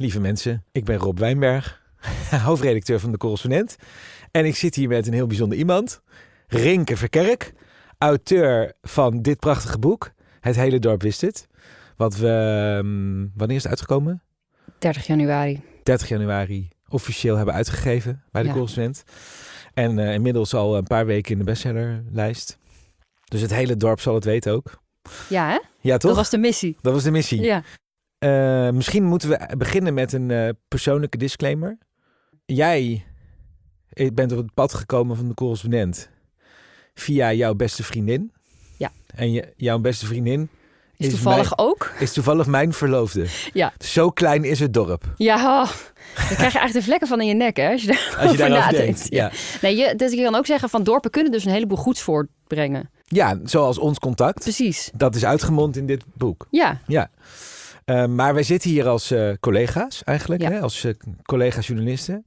[0.00, 1.82] Lieve mensen, ik ben Rob Wijnberg,
[2.44, 3.76] hoofdredacteur van de Correspondent.
[4.30, 6.02] En ik zit hier met een heel bijzonder iemand.
[6.46, 7.52] Rinke Verkerk,
[7.98, 10.10] auteur van dit prachtige boek.
[10.40, 11.46] Het hele dorp wist het.
[11.96, 14.22] Wat we, ehm, wanneer is het uitgekomen?
[14.78, 15.62] 30 januari.
[15.82, 18.54] 30 januari officieel hebben uitgegeven bij de Ja.
[18.54, 19.04] Correspondent.
[19.74, 22.58] En eh, inmiddels al een paar weken in de bestsellerlijst.
[23.24, 24.82] Dus het hele dorp zal het weten ook.
[25.28, 25.58] Ja, hè?
[25.80, 26.10] Ja, toch?
[26.10, 26.76] Dat was de missie.
[26.80, 27.40] Dat was de missie.
[27.40, 27.62] Ja.
[28.18, 31.78] Eh, misschien moeten we beginnen met een eh, persoonlijke disclaimer.
[32.46, 33.04] Jij
[34.12, 36.10] bent op het pad gekomen van de correspondent
[36.94, 38.32] via jouw beste vriendin.
[38.76, 38.90] Ja.
[39.14, 40.48] En je, jouw beste vriendin
[40.96, 41.92] Is, Is toevallig ook.
[41.98, 43.26] is toevallig mijn verloofde.
[43.52, 43.72] Ja.
[43.78, 45.04] Zo klein is het dorp.
[45.16, 47.70] Ja, oh, dan krijg je eigenlijk de vlekken van in je nek, hè?
[47.70, 49.06] Als je, Als je daarover denkt.
[49.10, 49.30] Ja.
[49.62, 52.90] Nee, je, dus je kan ook zeggen van dorpen kunnen dus een heleboel goeds voortbrengen.
[53.06, 54.40] ja, zoals ons contact.
[54.42, 54.90] Precies.
[54.94, 56.46] Dat is uitgemond in dit boek.
[56.50, 57.10] Ja, Ja.
[57.88, 60.50] Eh, maar wij zitten hier als eh, collega's eigenlijk, Ja.
[60.50, 60.60] hè?
[60.60, 62.24] als eh, collega-journalisten.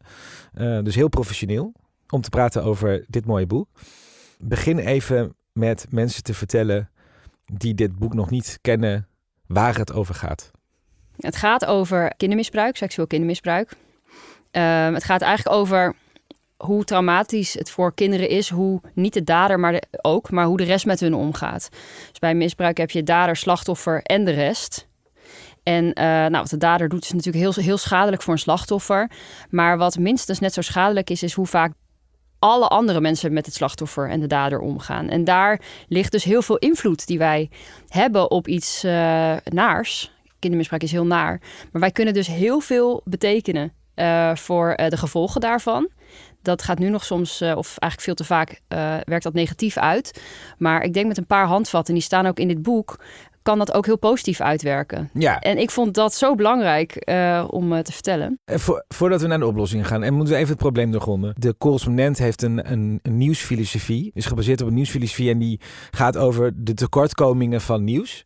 [0.54, 1.74] Eh, dus heel professioneel
[2.10, 3.68] om te praten over dit mooie boek.
[4.40, 6.90] Begin even met mensen te vertellen
[7.54, 9.08] die dit boek nog niet kennen,
[9.48, 10.52] waar het over gaat.
[11.20, 13.74] het gaat over kindermisbruik, seksueel kindermisbruik.
[14.52, 15.96] Ehm, het gaat eigenlijk over
[16.58, 20.58] hoe traumatisch het voor kinderen is, hoe niet de dader maar de, ook, maar hoe
[20.58, 21.70] de rest met hun omgaat.
[22.10, 24.90] Dus bij misbruik heb je dader, slachtoffer en de rest.
[25.64, 29.12] En eh, nou, wat de dader doet is natuurlijk heel, heel schadelijk voor een slachtoffer.
[29.50, 31.74] Maar wat minstens net zo schadelijk is, is hoe vaak
[32.40, 35.10] alle andere mensen met het slachtoffer en de dader omgaan.
[35.10, 37.50] En daar ligt dus heel veel invloed die wij
[37.88, 40.12] hebben op iets eh, naars.
[40.40, 41.42] Kindermisbruik is heel naar.
[41.72, 45.90] Maar wij kunnen dus heel veel betekenen eh, voor de gevolgen daarvan.
[46.42, 48.62] Dat gaat nu nog soms, of eigenlijk veel te vaak,
[49.06, 50.22] werkt dat negatief uit.
[50.58, 52.98] Maar ik denk met een paar handvatten, die staan ook in dit boek,
[53.42, 55.10] kan dat ook heel positief uitwerken.
[55.14, 58.40] Ja, En ik vond dat zo belangrijk eh, om eh, te vertellen.
[58.46, 61.34] en voor, voordat we naar de oplossing gaan, en moeten we even het probleem doorgronden.
[61.38, 65.60] De correspondent heeft een, een, een nieuwsfilosofie, is gebaseerd op een nieuwsfilosofie en die
[65.92, 68.26] gaat over de tekortkomingen van nieuws.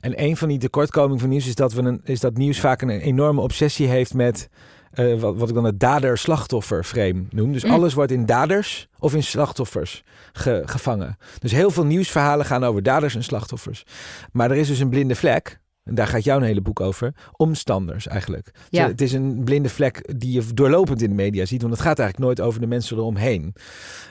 [0.00, 2.82] En een van die tekortkomingen van nieuws is dat, we een, is dat nieuws vaak
[2.82, 4.48] een enorme obsessie heeft met
[4.90, 7.52] eh, wat, wat ik dan het dader-slachtoffer frame noem.
[7.52, 7.70] Dus Mm.
[7.70, 10.02] alles wordt in daders of in slachtoffers
[10.32, 11.16] ge- gevangen.
[11.38, 13.84] Dus heel veel nieuwsverhalen gaan over daders en slachtoffers.
[14.32, 15.58] Maar er is dus een blinde vlek.
[15.84, 17.14] En daar gaat jouw hele boek over.
[17.36, 18.50] Omstanders eigenlijk.
[18.70, 18.86] Ja.
[18.86, 21.60] Het is een blinde vlek die je doorlopend in de media ziet.
[21.62, 23.54] Want het gaat eigenlijk nooit over de mensen eromheen.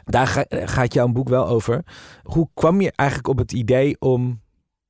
[0.05, 1.83] Daar ga- gaat jouw boek wel over.
[2.23, 4.41] Hoe kwam je eigenlijk op het idee om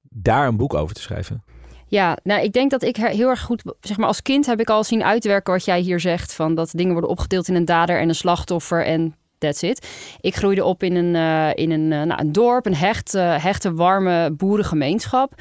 [0.10, 1.44] daar een boek over te schrijven?
[1.90, 4.70] Ja, nou, ik denk dat ik heel erg goed, zeg maar, als kind heb ik
[4.70, 8.00] al zien uitwerken wat jij hier zegt, van dat dingen worden opgedeeld in een dader
[8.00, 9.88] en een slachtoffer en that's it.
[10.22, 13.44] Ik groeide op in een, eh, in een, eh, nou, een dorp, een hecht, eh,
[13.44, 15.34] hechte, warme boerengemeenschap.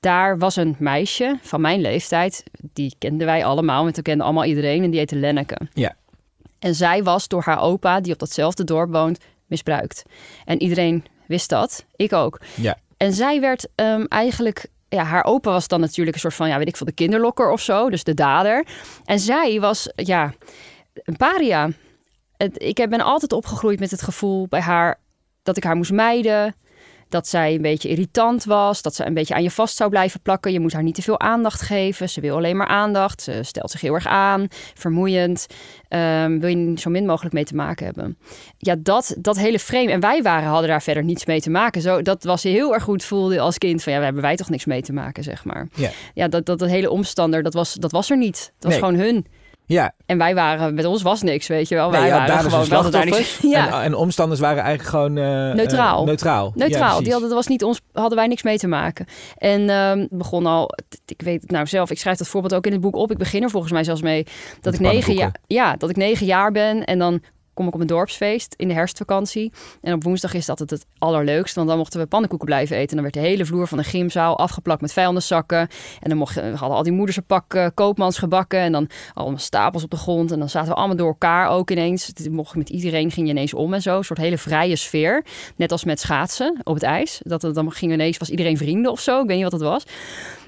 [0.00, 2.42] Daar was een meisje van mijn leeftijd,
[2.72, 5.58] die kenden wij allemaal, want we kenden allemaal iedereen en die heette Lenneke.
[5.72, 5.94] Ja.
[6.58, 10.02] En zij was door haar opa, die op datzelfde dorp woont, misbruikt.
[10.44, 12.40] En iedereen wist dat, ik ook.
[12.54, 12.78] Ja.
[12.96, 16.58] En zij werd ehm, eigenlijk ja, haar opa was dan natuurlijk een soort van, ja,
[16.58, 18.66] weet ik veel, de kinderlokker of zo, dus de dader.
[19.04, 20.34] En zij was, ja,
[21.04, 21.70] een paria.
[22.36, 25.00] Het, ik ben altijd opgegroeid met het gevoel bij haar
[25.42, 26.54] dat ik haar moest mijden.
[27.08, 28.82] Dat zij een beetje irritant was.
[28.82, 30.52] Dat ze een beetje aan je vast zou blijven plakken.
[30.52, 32.08] Je moet haar niet te veel aandacht geven.
[32.08, 33.22] Ze wil alleen maar aandacht.
[33.22, 34.46] Ze stelt zich heel erg aan.
[34.74, 35.46] Vermoeiend.
[35.88, 38.18] Ehm, wil je zo min mogelijk mee te maken hebben.
[38.58, 39.90] Ja, dat, dat hele frame.
[39.90, 41.80] En wij waren, hadden daar verder niets mee te maken.
[41.82, 43.82] Zo, dat was heel erg goed voelde als kind.
[43.82, 45.68] Van ja, we hebben wij toch niks mee te maken, zeg maar.
[45.74, 45.90] Ja.
[46.14, 48.52] Ja, dat, dat, dat hele omstander, dat was, dat was er niet.
[48.58, 48.80] Dat was Nee.
[48.80, 49.26] gewoon hun.
[49.68, 51.90] Ja, En wij waren, met ons was niks, weet je wel.
[51.90, 53.06] nee, wij ja waren gewoon, we hadden daar.
[53.42, 53.66] Ja.
[53.66, 55.16] En, en omstanders waren eigenlijk gewoon...
[55.16, 56.00] eh, Neutraal.
[56.00, 56.52] eh, neutraal.
[56.54, 57.02] Neutraal, precies.
[57.02, 59.06] die hadden, dat was niet ons, hadden wij niks mee te maken.
[59.36, 60.70] En ehm begon al,
[61.06, 63.10] ik weet het nou zelf, ik schrijf dat voorbeeld ook in het boek op.
[63.10, 64.26] Ik begin er volgens mij zelfs mee
[64.60, 67.20] dat ik negen jaar, ja, dat ik negen jaar ben en dan
[67.58, 69.52] kom ik op een dorpsfeest in de herfstvakantie.
[69.80, 72.88] En op woensdag is dat het het allerleukst, want dan mochten we pannenkoeken blijven eten.
[72.88, 75.58] En dan werd de hele vloer van de gymzaal afgeplakt met vijandenzakken.
[76.00, 79.38] En dan mochten, we hadden al die moeders een pak eh, koopmansgebakken en dan allemaal
[79.38, 80.32] stapels op de grond.
[80.32, 82.06] En dan zaten we allemaal door elkaar ook ineens.
[82.06, 83.96] Het mocht met iedereen ging je ineens om en zo.
[83.96, 85.24] Een soort hele vrije sfeer.
[85.56, 87.20] Net als met schaatsen op het ijs.
[87.22, 89.20] Dat, dan ging ineens, was iedereen vrienden of zo.
[89.20, 89.84] Ik weet niet wat het was.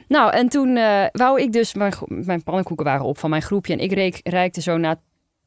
[0.09, 3.73] Nou, en toen eh, wou ik dus, mijn, mijn pannenkoeken waren op van mijn groepje.
[3.73, 4.99] En ik reik, reikte zo het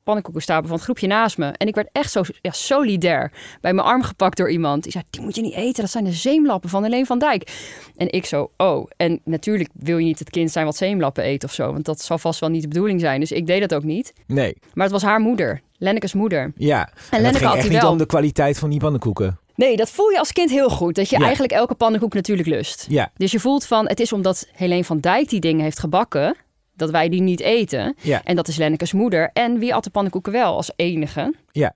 [0.04, 1.46] pannenkoekenstapel van het groepje naast me.
[1.46, 4.84] En ik werd echt zo ja, solidair bij mijn arm gepakt door iemand.
[4.84, 7.52] Die zei, die moet je niet eten, dat zijn de zeemlappen van Helene van Dijk.
[7.96, 8.88] En ik zo, oh.
[8.98, 11.72] En natuurlijk wil je niet het kind zijn wat zeemlappen eet of zo.
[11.72, 13.20] Want dat zal vast wel niet de bedoeling zijn.
[13.20, 14.14] Dus ik deed dat ook niet.
[14.28, 16.52] Nee, Maar het was haar moeder, Lenneke's moeder.
[16.56, 16.90] ja.
[17.12, 17.92] En, Lenneke had echt niet wel.
[17.92, 19.38] om de kwaliteit van die pannenkoeken.
[19.56, 20.96] Nee, dat voel je als kind heel goed.
[20.96, 21.24] Dat je Ja.
[21.24, 22.86] eigenlijk elke pannenkoek natuurlijk lust.
[22.90, 26.36] Ja, Dus je voelt van, het is omdat Helene van Dijk die dingen heeft gebakken.
[26.76, 27.96] Dat wij die niet eten.
[28.02, 28.24] Ja.
[28.24, 29.30] En dat is Lenneke's moeder.
[29.34, 31.34] En wie at de pannenkoeken wel als enige?
[31.52, 31.74] Ja.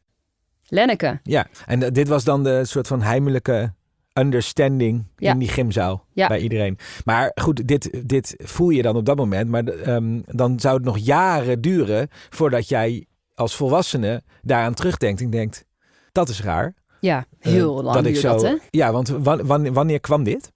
[0.69, 1.19] Lenneke.
[1.23, 3.73] Ja, en eh, dit was dan de soort van heimelijke
[4.13, 5.31] understanding Ja.
[5.31, 6.27] in die gymzaal Ja.
[6.27, 6.77] bij iedereen.
[7.05, 9.49] Maar goed, dit, dit voel je dan op dat moment.
[9.49, 13.05] Maar ehm, dan zou het nog jaren duren voordat jij
[13.35, 15.65] als volwassene daaraan terugdenkt en denkt,
[16.11, 16.73] dat is raar.
[16.99, 18.55] Ja, Eh, heel lang dat ik zo, dat, hè?
[18.69, 20.51] Ja, want wa- wanneer, kwam dit?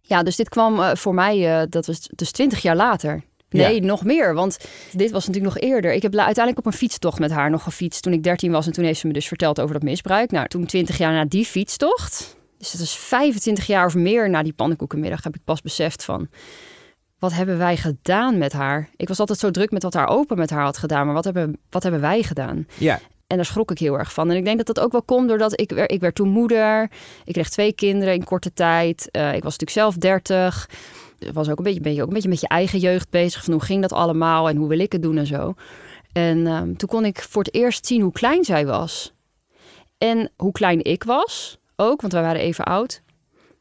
[0.00, 3.22] Ja, dus dit kwam eh, voor mij, eh, dat was dus twintig jaar later.
[3.50, 4.58] Nee, nog meer, want
[4.92, 5.92] dit was natuurlijk nog eerder.
[5.92, 8.66] Ik heb uiteindelijk op een fietstocht met haar nog gefietst toen ik 13 was.
[8.66, 10.30] En toen heeft ze me dus verteld over dat misbruik.
[10.30, 14.42] Nou, toen 20 jaar na die fietstocht, dus dat is 25 jaar of meer na
[14.42, 16.28] die pannenkoekenmiddag, heb ik pas beseft van...
[17.18, 18.88] Wat hebben wij gedaan met haar?
[18.96, 21.04] Ik was altijd zo druk met wat haar opa met haar had gedaan.
[21.04, 22.66] Maar wat hebben, wat hebben wij gedaan?
[22.78, 24.30] Ja, En daar schrok ik heel erg van.
[24.30, 26.90] En ik denk dat dat ook wel komt doordat ik, ik werd toen moeder.
[27.24, 29.10] Ik kreeg twee kinderen in korte tijd.
[29.10, 30.68] Eh, ik was natuurlijk zelf 30.
[31.32, 33.44] Was ook een beetje, ook een beetje met je eigen jeugd bezig.
[33.44, 35.54] Van hoe ging dat allemaal en hoe wil ik het doen en zo.
[36.12, 39.12] En ehm, toen kon ik voor het eerst zien hoe klein zij was.
[39.98, 43.02] En hoe klein ik was ook, want wij waren even oud.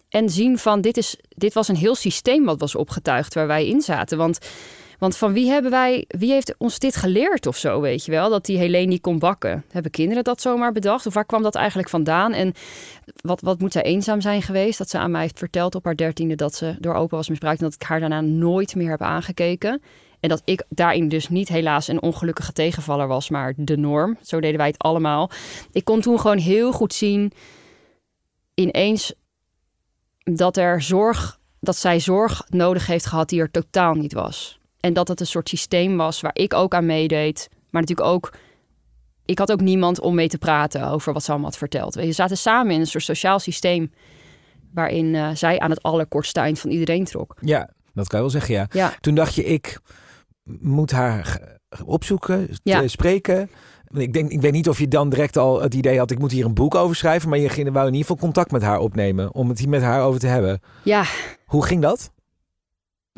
[0.10, 3.68] En zien van dit, is, dit was een heel systeem wat was opgetuigd waar wij
[3.68, 4.18] in zaten.
[4.18, 4.40] Want
[5.06, 8.30] want van wie hebben wij, wie heeft ons dit geleerd of zo, weet je wel?
[8.30, 9.66] Dat die Helene niet kon bakken.
[9.72, 11.06] Hebben kinderen dat zomaar bedacht?
[11.06, 12.34] Of waar kwam dat eigenlijk vandaan?
[12.34, 12.54] En
[13.16, 14.78] wat, wat moet zij eenzaam zijn geweest?
[14.78, 17.60] Dat ze aan mij heeft verteld op haar dertiende dat ze door opa was misbruikt.
[17.60, 19.82] En dat ik haar daarna nooit meer heb aangekeken.
[20.20, 24.18] En dat ik daarin dus niet helaas een ongelukkige tegenvaller was, maar de norm.
[24.22, 25.32] Zo deden wij het allemaal.
[25.72, 27.32] Ik kon toen gewoon heel goed zien,
[28.54, 29.14] ineens,
[30.24, 34.60] dat er zorg, dat zij zorg nodig heeft gehad die er totaal niet was.
[34.86, 37.50] En dat het een soort systeem was waar ik ook aan meedeed.
[37.70, 38.34] Maar natuurlijk ook,
[39.26, 41.96] ik had ook niemand om mee te praten over wat ze allemaal had verteld.
[41.96, 43.92] We zaten samen in een soort sociaal systeem
[44.74, 47.36] waarin eh, zij aan het allerkortste eind van iedereen trok.
[47.42, 48.68] ja, dat kan je wel zeggen, ja.
[48.72, 49.80] Ja, Toen dacht je, ik
[50.60, 52.82] moet haar opzoeken, Ja.
[52.82, 53.50] te spreken.
[53.88, 56.32] Ik, denk, ik weet niet of je dan direct al het idee had, ik moet
[56.32, 57.30] hier een boek over schrijven.
[57.30, 59.82] Maar je ging, wou in ieder geval contact met haar opnemen, om het hier met
[59.82, 60.60] haar over te hebben.
[60.84, 61.04] ja.
[61.46, 62.12] Hoe ging dat?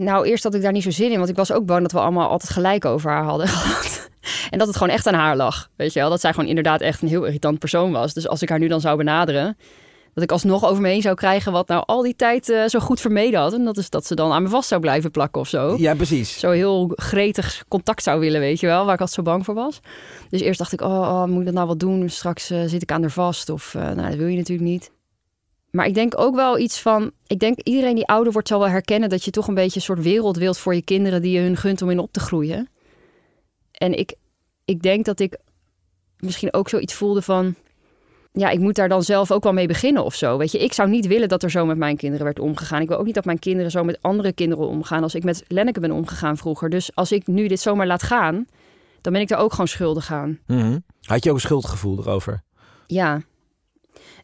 [0.02, 1.92] Nou, eerst had ik daar niet zo zin in, want ik was ook bang dat
[1.92, 4.10] we allemaal altijd gelijk over haar hadden gehad.
[4.50, 5.70] En dat het gewoon echt aan haar lag.
[5.76, 8.14] Weet je wel, dat zij gewoon inderdaad echt een heel irritant persoon was.
[8.14, 9.58] Dus als ik haar nu dan zou benaderen,
[10.14, 12.80] dat ik alsnog over me heen zou krijgen wat nou al die tijd eh, zo
[12.80, 13.54] goed vermeden had.
[13.54, 15.76] En dat is dat ze dan aan me vast zou blijven plakken of zo.
[15.78, 16.40] Ja, precies.
[16.40, 19.56] Zo heel gretig contact zou willen, weet je wel, waar ik altijd zo bang voor
[19.56, 19.80] was.
[20.30, 22.10] Dus eerst dacht ik, oh, oh moet ik dat nou wat doen?
[22.10, 23.50] Straks eh, zit ik aan haar vast.
[23.50, 24.92] Of, eh, nou, dat wil je natuurlijk niet.
[25.78, 28.70] Maar ik denk ook wel iets van, ik denk iedereen die ouder wordt zal wel
[28.70, 31.40] herkennen dat je toch een beetje een soort wereld wilt voor je kinderen die je
[31.40, 32.70] hun gunt om in op te groeien.
[33.72, 34.16] En ik,
[34.66, 35.38] ik denk dat ik
[36.20, 37.56] misschien ook zoiets voelde van,
[38.32, 40.38] ja, ik moet daar dan zelf ook wel mee beginnen of zo.
[40.38, 42.82] Weet je, ik zou niet willen dat er zo met mijn kinderen werd omgegaan.
[42.82, 45.44] Ik wil ook niet dat mijn kinderen zo met andere kinderen omgaan als ik met
[45.48, 46.70] Lenneke ben omgegaan vroeger.
[46.70, 48.46] Dus als ik nu dit zomaar laat gaan,
[49.02, 50.40] dan ben ik er ook gewoon schuldig aan.
[50.48, 50.78] Mhm.
[51.02, 52.44] Had je ook een schuldgevoel erover?
[52.88, 53.22] Ja.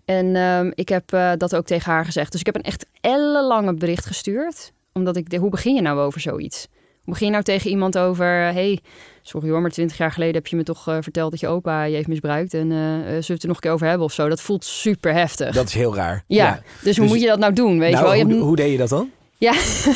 [0.05, 2.31] En ehm, ik heb eh, dat ook tegen haar gezegd.
[2.31, 4.71] Dus ik heb een echt ellenlange bericht gestuurd.
[4.93, 6.67] Omdat ik, de, hoe begin je nou over zoiets?
[7.03, 8.25] Hoe begin je nou tegen iemand over...
[8.25, 8.79] hey,
[9.21, 11.83] sorry hoor, maar twintig jaar geleden heb je me toch eh, verteld dat je opa
[11.83, 12.53] je heeft misbruikt.
[12.53, 14.29] En eh, zullen we het er nog een keer over hebben of zo?
[14.29, 15.55] Dat voelt super heftig.
[15.55, 16.23] Dat is heel raar.
[16.27, 16.61] ja.
[16.81, 17.79] dus hoe Dus- moet je dat nou doen?
[17.79, 18.17] Weet nou, je wel?
[18.19, 19.09] Je hoe, hebt hoe deed je dat dan?
[19.37, 19.53] ja,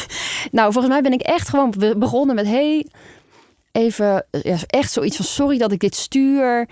[0.57, 2.85] nou volgens mij ben ik echt gewoon be- begonnen met hey,
[3.71, 6.69] even ja, echt zoiets van sorry dat ik dit stuur.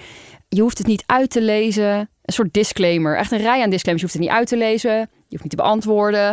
[0.49, 2.09] Je hoeft het niet uit te lezen.
[2.25, 4.01] Een soort disclaimer, echt een rij aan disclaimers.
[4.01, 4.91] Je hoeft het niet uit te lezen.
[4.99, 6.31] Je hoeft niet te beantwoorden.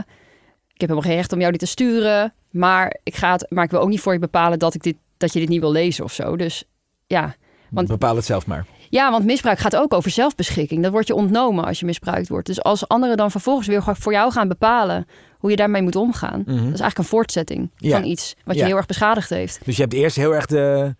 [0.74, 2.32] Ik heb helemaal geen recht om jou dit te sturen.
[2.50, 4.96] Maar ik ga het, maar ik wil ook niet voor je bepalen dat ik dit,
[5.16, 6.36] dat je dit niet wil lezen of zo.
[6.36, 6.64] Dus
[7.06, 7.34] ja,
[7.70, 8.66] Want- Bepaal het zelf maar.
[8.90, 10.82] ja, want misbruik gaat ook over zelfbeschikking.
[10.82, 12.46] Dat wordt je ontnomen als je misbruikt wordt.
[12.46, 15.06] Dus als anderen dan vervolgens weer voor jou gaan bepalen
[15.38, 16.38] hoe je daarmee moet omgaan.
[16.40, 16.46] Mhm.
[16.46, 17.90] Dat is eigenlijk een voortzetting Ja.
[18.00, 18.66] van iets wat je Ja.
[18.66, 19.60] heel erg beschadigd heeft.
[19.64, 20.94] Dus je hebt eerst heel erg de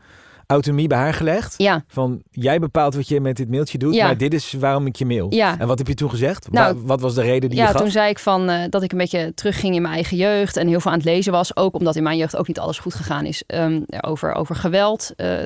[0.52, 1.54] autonomie bij haar gelegd.
[1.56, 4.06] Ja, Van jij bepaalt wat je met dit mailtje doet, Ja.
[4.06, 5.26] maar dit is waarom ik je mail.
[5.34, 5.58] ja.
[5.58, 6.50] En wat heb je toen gezegd?
[6.50, 7.80] Nou, Wa- wat was de reden die Ja, je gaf?
[7.80, 10.68] toen zei ik van eh, dat ik een beetje terugging in mijn eigen jeugd en
[10.68, 11.56] heel veel aan het lezen was.
[11.56, 15.12] Ook omdat in mijn jeugd ook niet alles goed gegaan is ehm, over, over geweld,
[15.16, 15.38] eh,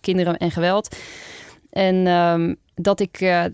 [0.00, 0.96] kinderen en geweld.
[1.70, 3.20] En ehm, dat ik.
[3.20, 3.44] eh,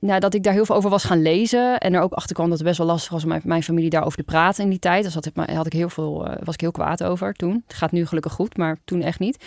[0.00, 1.78] nou, dat ik daar heel veel over was gaan lezen.
[1.78, 3.90] En er ook achter kwam dat het best wel lastig was om mijn, mijn familie
[3.90, 5.04] daarover te praten in die tijd.
[5.04, 7.62] Dus heb, had ik heel veel, eh, was ik heel kwaad over toen.
[7.66, 9.44] Het gaat nu gelukkig goed, maar toen echt niet.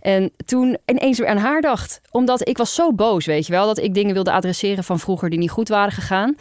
[0.00, 2.00] En toen ineens weer aan haar dacht.
[2.10, 3.66] Omdat ik was zo boos, weet je wel.
[3.66, 6.36] Dat ik dingen wilde adresseren van vroeger die niet goed waren gegaan.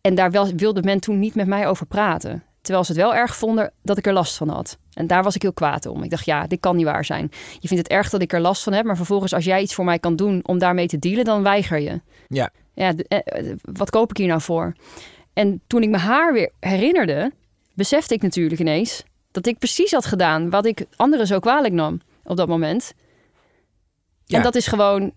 [0.00, 2.42] En daar wilde men toen niet met mij over praten.
[2.60, 4.78] Terwijl ze het wel erg vonden dat ik er last van had.
[4.92, 6.02] En daar was ik heel kwaad om.
[6.02, 7.30] Ik dacht, ja, dit kan niet waar zijn.
[7.58, 9.74] Je vindt het erg dat ik er last van heb, maar vervolgens als jij iets
[9.74, 12.00] voor mij kan doen om daarmee te dealen, dan weiger je.
[12.26, 12.50] Ja.
[12.78, 14.72] Ja, eh, wat koop ik hier nou voor?
[15.32, 17.32] En toen ik me haar weer herinnerde,
[17.74, 22.00] besefte ik natuurlijk ineens Dat ik precies had gedaan wat ik anderen zo kwalijk nam
[22.24, 22.92] op dat moment.
[24.24, 24.36] Ja.
[24.36, 25.12] En dat is gewoon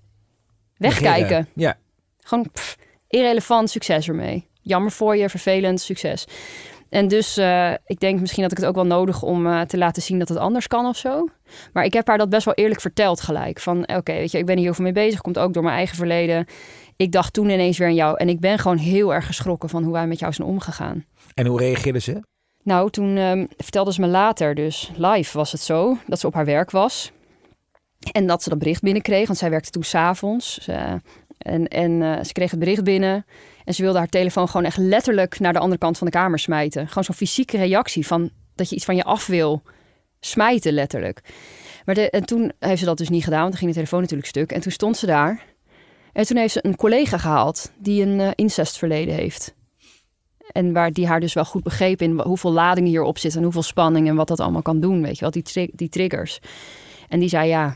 [0.77, 1.19] wegkijken.
[1.21, 1.47] Negeren.
[1.55, 1.77] Ja.
[2.19, 2.77] Gewoon pff,
[3.07, 4.47] irrelevant, succes ermee.
[4.61, 6.27] Jammer voor je, vervelend, succes.
[6.89, 9.77] En dus eh, ik denk misschien dat ik het ook wel nodig om eh, te
[9.77, 11.27] laten zien dat het anders kan of zo.
[11.73, 13.59] Maar ik heb haar dat best wel eerlijk verteld gelijk.
[13.59, 15.21] Van oké, weet je, ik ben hier heel veel mee bezig.
[15.21, 16.45] Komt ook door mijn eigen verleden.
[17.01, 18.17] Ik dacht toen ineens weer aan jou.
[18.17, 21.05] En ik ben gewoon heel erg geschrokken van hoe wij met jou zijn omgegaan.
[21.33, 22.21] En hoe reageerde ze?
[22.63, 26.33] Nou, toen ehm, vertelde ze me later, dus live was het zo, dat ze op
[26.33, 27.11] haar werk was.
[28.11, 30.57] En dat ze dat bericht binnenkreeg, want zij werkte toen s'avonds.
[30.57, 31.01] Ze-
[31.37, 33.25] En, en eh, ze kreeg het bericht binnen.
[33.65, 36.39] En ze wilde haar telefoon gewoon echt letterlijk naar de andere kant van de kamer
[36.39, 36.87] smijten.
[36.87, 39.61] Gewoon zo'n fysieke reactie van dat je iets van je af wil
[40.19, 41.21] smijten, letterlijk.
[41.85, 44.01] Maar de, en toen heeft ze dat dus niet gedaan, want toen ging de telefoon
[44.01, 44.51] natuurlijk stuk.
[44.51, 45.43] En toen stond ze daar.
[46.13, 49.55] En toen heeft ze een collega gehaald die een eh, incestverleden heeft.
[50.51, 53.63] En waar die haar dus wel goed begreep in hoeveel ladingen hierop zitten en hoeveel
[53.63, 56.39] spanning en wat dat allemaal kan doen, weet je wel, die, die triggers.
[57.09, 57.75] En die zei ja,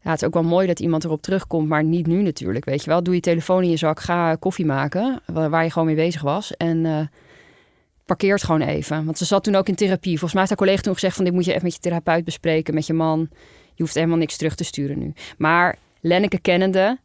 [0.00, 2.84] ja, het is ook wel mooi dat iemand erop terugkomt, maar niet nu natuurlijk, weet
[2.84, 3.02] je wel.
[3.02, 6.22] Doe je telefoon in je zak, ga koffie maken, wa- waar je gewoon mee bezig
[6.22, 6.56] was.
[6.56, 7.06] En eh
[8.06, 9.04] parkeer het gewoon even.
[9.04, 10.10] Want ze zat toen ook in therapie.
[10.18, 12.24] Volgens mij heeft haar collega toen gezegd van dit moet je even met je therapeut
[12.24, 13.28] bespreken, met je man.
[13.74, 15.12] Je hoeft helemaal niks terug te sturen nu.
[15.38, 16.98] Maar Lenneke kennende,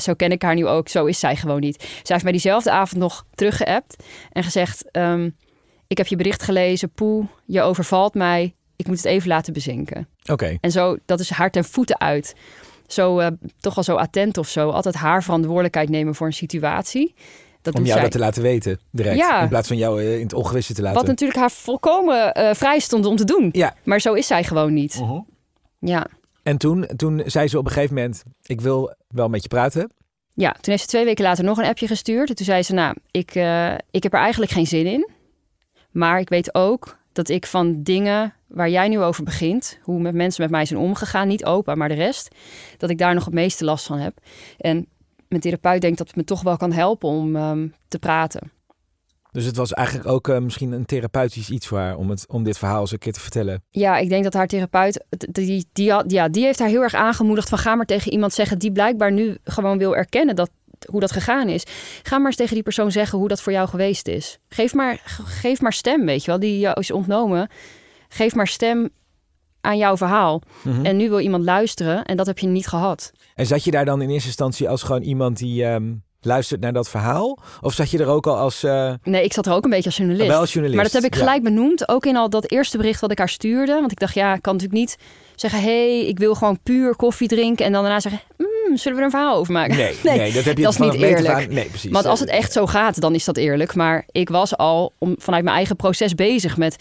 [0.00, 1.82] zo ken ik haar nu ook, zo is zij gewoon niet.
[1.82, 4.90] Zij heeft mij diezelfde avond nog teruggeappt en gezegd...
[4.90, 5.30] ehm,
[5.86, 8.54] ik heb je bericht gelezen, poe, je overvalt mij.
[8.76, 10.08] Ik moet het even laten bezinken.
[10.30, 10.58] Oké.
[10.60, 12.34] En zo, dat is haar ten voeten uit.
[12.86, 13.26] Zo, eh,
[13.60, 14.70] toch wel zo attent of zo.
[14.70, 17.14] Altijd haar verantwoordelijkheid nemen voor een situatie.
[17.62, 18.02] Dat Om jou zij.
[18.02, 19.16] dat te laten weten, direct.
[19.16, 19.42] Ja.
[19.42, 20.98] In plaats van jou eh, in het ongewisse te laten.
[20.98, 23.48] Wat natuurlijk haar volkomen eh, vrij stond om te doen.
[23.52, 23.74] Ja.
[23.84, 25.02] Maar zo is zij gewoon niet.
[25.78, 26.06] Ja.
[26.42, 29.90] En toen, toen zei ze op een gegeven moment, ik wil wel met je praten.
[30.34, 32.28] Ja, toen heeft ze twee weken later nog een appje gestuurd.
[32.28, 35.08] En toen zei ze, nou, ik, eh, ik heb er eigenlijk geen zin in.
[35.90, 39.78] Maar ik weet ook dat ik van dingen waar jij nu over begint...
[39.82, 42.34] hoe met mensen met mij zijn omgegaan, niet opa, maar de rest...
[42.76, 44.18] dat ik daar nog het meeste last van heb.
[44.58, 44.86] En
[45.28, 48.52] mijn therapeut denkt dat het me toch wel kan helpen om ehm, te praten.
[49.32, 52.42] Dus het was eigenlijk ook eh, misschien een therapeutisch iets voor haar om, het, om
[52.42, 53.62] dit verhaal eens een keer te vertellen.
[53.70, 56.94] Ja, ik denk dat haar therapeut, die, die, had- ja, die heeft haar heel erg
[56.94, 60.50] aangemoedigd van ga maar tegen iemand zeggen die blijkbaar nu gewoon wil erkennen dat,
[60.86, 61.64] hoe dat gegaan is.
[62.02, 64.38] Ga maar eens tegen die persoon zeggen hoe dat voor jou geweest is.
[64.48, 67.48] Geef maar, ge- geef maar stem, weet je wel, die jou is ontnomen.
[68.08, 68.88] Geef maar stem
[69.60, 70.42] aan jouw verhaal.
[70.62, 70.84] Mhm.
[70.86, 73.12] En nu wil iemand luisteren en dat heb je niet gehad.
[73.34, 76.72] En zat je daar dan in eerste instantie als gewoon iemand die ehm, luistert naar
[76.72, 77.38] dat verhaal?
[77.60, 79.84] Of zat je er ook al als, eh, Nee, ik zat er ook een beetje
[79.86, 80.28] als journalist.
[80.28, 80.82] wel als journalist?
[80.82, 81.24] Maar dat heb ik Ja.
[81.24, 83.72] gelijk benoemd, ook in al dat eerste bericht wat ik haar stuurde.
[83.72, 84.96] Want ik dacht, ja, ik kan natuurlijk niet
[85.34, 85.60] zeggen...
[85.60, 85.66] hé,
[85.98, 87.64] hey, ik wil gewoon puur koffie drinken...
[87.66, 89.76] en dan daarna zeggen, "Mm, zullen we er een verhaal over maken?
[89.76, 91.28] Nee, nee, dat heb je dat is niet eerlijk.
[91.28, 91.90] aan- Nee, precies.
[91.90, 93.74] Want als het echt zo gaat, dan is dat eerlijk.
[93.74, 96.76] Maar ik was al om, vanuit mijn eigen proces bezig met...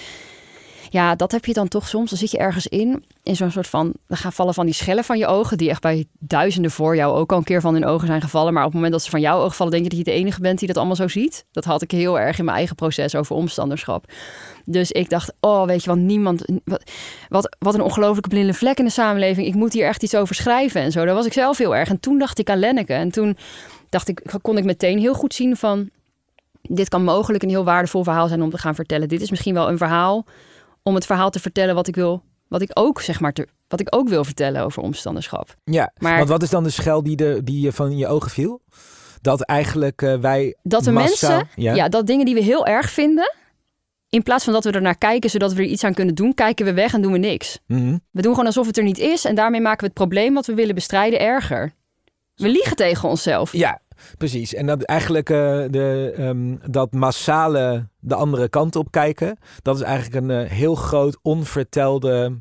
[0.92, 2.10] Ja, dat heb je dan toch soms.
[2.10, 3.94] Dan zit je ergens in, in zo'n soort van...
[4.08, 5.58] Dan gaan vallen van die schellen van je ogen...
[5.58, 8.54] die echt bij duizenden voor jou ook al een keer van hun ogen zijn gevallen.
[8.54, 9.72] Maar op het moment dat ze van jouw ogen vallen...
[9.72, 11.46] denk je dat je de enige bent die dat allemaal zo ziet.
[11.52, 14.06] Dat had ik heel erg in mijn eigen proces over omstanderschap.
[14.66, 16.46] Dus ik dacht, oh, weet je, want niemand...
[17.28, 19.48] Wat, wat, een ongelooflijke blinde vlek in de samenleving.
[19.48, 21.06] Ik moet hier echt iets over schrijven en zo.
[21.06, 21.90] Daar was ik zelf heel erg.
[21.90, 22.94] En toen dacht ik aan Lenneke.
[22.94, 23.38] En toen
[23.90, 25.90] dacht ik, kon ik meteen heel goed zien van...
[26.62, 29.08] dit kan mogelijk een heel waardevol verhaal zijn om te gaan vertellen.
[29.08, 30.26] Dit is misschien wel een verhaal
[30.90, 32.24] om het verhaal te vertellen wat ik wil...
[32.48, 35.56] wat ik ook, zeg maar, te, wat ik ook wil vertellen over omstanderschap.
[35.64, 38.32] Ja, Maar- want wat is dan de schel die, de, die je van je ogen
[38.32, 38.62] viel?
[39.22, 41.90] Dat eigenlijk eh, wij Dat de mensen, ja?
[41.90, 43.34] dat dingen die we heel erg vinden...
[44.10, 46.34] in plaats van dat we er naar kijken zodat we er iets aan kunnen doen...
[46.34, 47.60] kijken we weg en doen we niks.
[47.68, 47.98] Mhm.
[48.12, 49.26] We doen gewoon alsof het er niet is...
[49.26, 51.74] en daarmee maken we het probleem wat we willen bestrijden erger.
[52.36, 53.54] We liegen tegen onszelf.
[53.54, 53.82] Ja,
[54.18, 54.54] precies.
[54.54, 55.38] En dat eigenlijk eh,
[55.70, 60.76] de, ehm, dat massale de andere kant op kijken, dat is eigenlijk een eh, heel
[60.76, 62.40] groot onvertelde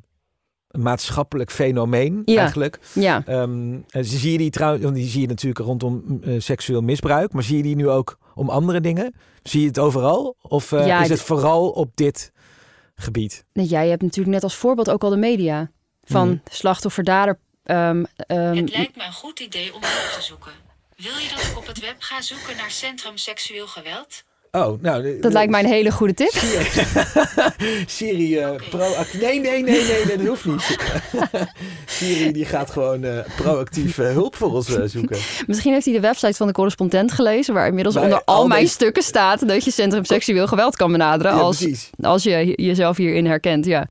[0.69, 2.41] maatschappelijk fenomeen Ja.
[2.41, 2.79] eigenlijk.
[2.95, 3.23] Ja.
[3.27, 7.33] Ehm, en zie je die trouwens, want die zie je natuurlijk rondom eh, seksueel misbruik,
[7.33, 9.15] maar zie je die nu ook om andere dingen?
[9.43, 10.37] Zie je het overal?
[10.43, 12.33] Of eh, Ja, is het vooral op dit
[12.95, 13.45] gebied?
[13.53, 15.71] Nee, jij hebt natuurlijk net als voorbeeld ook al de media.
[16.03, 16.39] Van Mhm.
[16.51, 17.39] slachtoffer, dader.
[17.63, 20.53] ehm, ehm, Het lijkt me een goed idee om hulp te zoeken.
[21.03, 24.23] Wil je dat ik op het web ga zoeken naar Centrum Seksueel Geweld?
[24.51, 25.03] Oh, nou.
[25.03, 26.33] de- dat de- lijkt mij een hele goede tip.
[27.87, 29.21] Siri eh, proactief.
[29.21, 30.77] Nee, nee, nee, nee, nee, dat hoeft niet.
[31.97, 35.19] Siri die gaat gewoon eh, proactief eh, hulp voor ons zoeken.
[35.47, 37.55] Misschien heeft hij de website van de correspondent gelezen...
[37.55, 39.49] waar inmiddels onder al, al mijn deze- stukken staat...
[39.49, 41.33] dat je Centrum Seksueel Geweld kan benaderen...
[41.33, 41.91] Ja, als, precies.
[42.01, 43.87] als je jezelf hierin herkent, ja.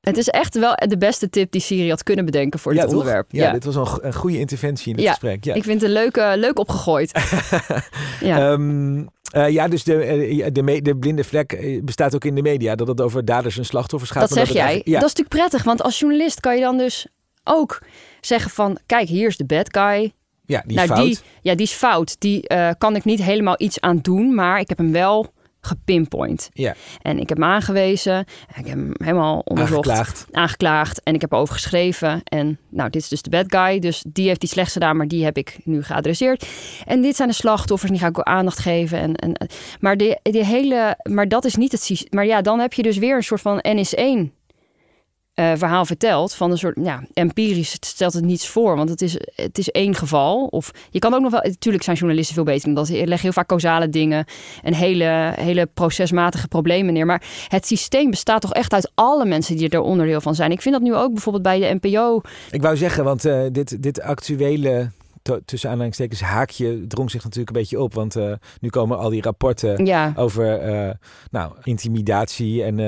[0.00, 2.88] Het is echt wel de beste tip die Siri had kunnen bedenken voor ja, dit
[2.90, 2.98] toch?
[2.98, 3.32] onderwerp.
[3.32, 5.44] Ja, dit was een, go- een goede interventie in het Ja, gesprek.
[5.44, 5.54] Ja.
[5.54, 7.10] Ik vind het leuk, leuk opgegooid.
[8.20, 8.52] ja.
[8.52, 12.34] Ehm, Eh, ja, dus de, eh, de, me- de blinde vlek eh, bestaat ook in
[12.34, 12.74] de media.
[12.74, 14.20] Dat het over daders en slachtoffers gaat.
[14.20, 14.74] Dat zeg het jij.
[14.74, 17.06] Dat is natuurlijk prettig, want als journalist kan je dan dus
[17.44, 17.82] ook
[18.20, 18.78] zeggen van...
[18.86, 20.12] kijk, hier is de bad guy.
[20.46, 21.04] ja die nou, fout.
[21.06, 22.16] Die, ja, die is fout.
[22.20, 22.46] Die
[22.78, 25.32] kan ik niet helemaal iets aan doen, maar ik heb hem wel
[25.70, 26.50] gepinpoint.
[26.52, 26.74] Ja.
[27.02, 28.18] En ik heb hem aangewezen.
[28.20, 29.88] Ik heb hem helemaal onderzocht.
[29.88, 30.26] Aangeklaagd.
[30.32, 31.02] Aangeklaagd.
[31.02, 32.20] En ik heb erover geschreven.
[32.24, 33.78] En nou, dit is dus de bad guy.
[33.78, 36.46] Dus die heeft iets slechts gedaan, maar die heb ik nu geadresseerd.
[36.86, 37.90] En dit zijn de slachtoffers.
[37.90, 38.98] En die ga ik ook aandacht geven.
[38.98, 39.48] En, en,
[39.80, 42.08] maar, die, die hele, maar dat is niet het systeem.
[42.10, 44.39] Maar ja, dan heb je dus weer een soort van NS1
[45.40, 46.34] eh, verhaal verteld.
[46.34, 48.76] Van een soort, ja, empirisch stelt het niets voor.
[48.76, 50.46] Want het is, het is één geval.
[50.46, 52.86] Of je kan ook nog wel, natuurlijk zijn journalisten veel beter dan dat.
[52.86, 54.24] Ze leggen heel vaak causale dingen
[54.62, 57.06] en hele, hele procesmatige problemen neer.
[57.06, 60.50] Maar het systeem bestaat toch echt uit alle mensen die er onderdeel van zijn.
[60.50, 62.20] Ik vind dat nu ook bijvoorbeeld bij de NPO.
[62.50, 64.90] Ik wou zeggen, want eh, dit, dit actuele,
[65.44, 67.94] tussen aanhalingstekens, haakje drong zich natuurlijk een beetje op.
[67.94, 70.90] Want eh, nu komen al die rapporten Ja, over eh,
[71.30, 72.78] nou, intimidatie en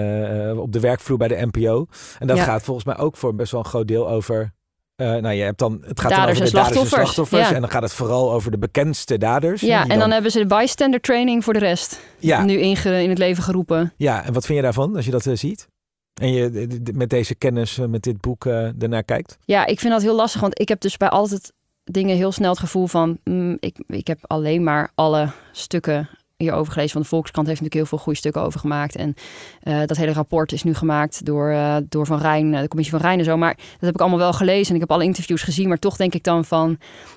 [0.50, 1.86] eh, op de werkvloer bij de NPO.
[2.18, 2.42] En dat Ja.
[2.44, 4.52] gaat volgens mij ook voor best wel een groot deel over.
[4.96, 7.48] nou, je hebt dan, het gaat dan over de daders en slachtoffers.
[7.48, 7.54] Ja.
[7.54, 9.60] En dan gaat het vooral over de bekendste daders.
[9.60, 12.00] ja en dan hebben ze de bystander training voor de rest.
[12.18, 13.92] ja, Nu inge- in het leven geroepen.
[13.96, 15.68] ja, en wat vind je daarvan als je dat ziet?
[16.20, 19.38] En je met deze kennis, met dit boek ernaar kijkt?
[19.44, 21.52] Ja, ik vind dat heel lastig, want ik heb dus bij altijd
[21.84, 23.18] dingen heel snel het gevoel van...
[23.24, 26.08] mm, ik, ik heb alleen maar alle stukken
[26.42, 26.92] hierover gelezen.
[26.92, 28.96] Want de Volkskrant heeft natuurlijk heel veel goede stukken over gemaakt.
[28.96, 29.14] En
[29.62, 33.06] uh, dat hele rapport is nu gemaakt door, uh, door Van Rijn, de commissie van
[33.06, 33.36] Rijn en zo.
[33.36, 35.68] Maar dat heb ik allemaal wel gelezen en ik heb alle interviews gezien.
[35.68, 36.70] Maar toch denk ik dan van,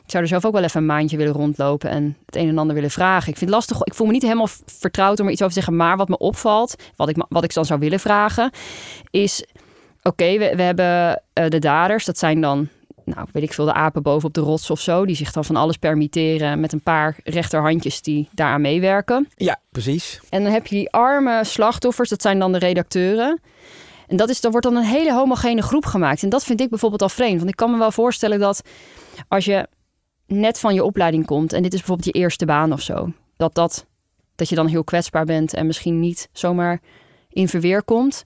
[0.03, 2.57] ik zou er zelf ook wel even een maandje willen rondlopen en het een en
[2.57, 3.29] ander willen vragen.
[3.29, 5.59] Ik vind het lastig, ik voel me niet helemaal vertrouwd om er iets over te
[5.59, 5.77] zeggen.
[5.85, 8.51] Maar wat me opvalt, wat ik, wat ik dan zou willen vragen,
[9.09, 9.45] is...
[10.01, 12.67] Oké, we, we hebben de daders, dat zijn dan
[13.05, 15.05] nou, weet ik veel, de apen boven op de rots of zo.
[15.05, 19.27] Die zich dan van alles permitteren met een paar rechterhandjes die daaraan meewerken.
[19.35, 20.19] Ja, precies.
[20.29, 23.41] En dan heb je die arme slachtoffers, dat zijn dan de redacteuren.
[24.07, 26.23] En dat is, dan wordt dan een hele homogene groep gemaakt.
[26.23, 27.37] En dat vind ik bijvoorbeeld al vreemd.
[27.37, 28.61] Want ik kan me wel voorstellen dat
[29.27, 29.67] als je
[30.27, 31.53] net van je opleiding komt...
[31.53, 33.11] en dit is bijvoorbeeld je eerste baan of zo...
[33.37, 33.85] dat, dat,
[34.35, 36.81] dat je dan heel kwetsbaar bent en misschien niet zomaar
[37.29, 38.25] in verweer komt.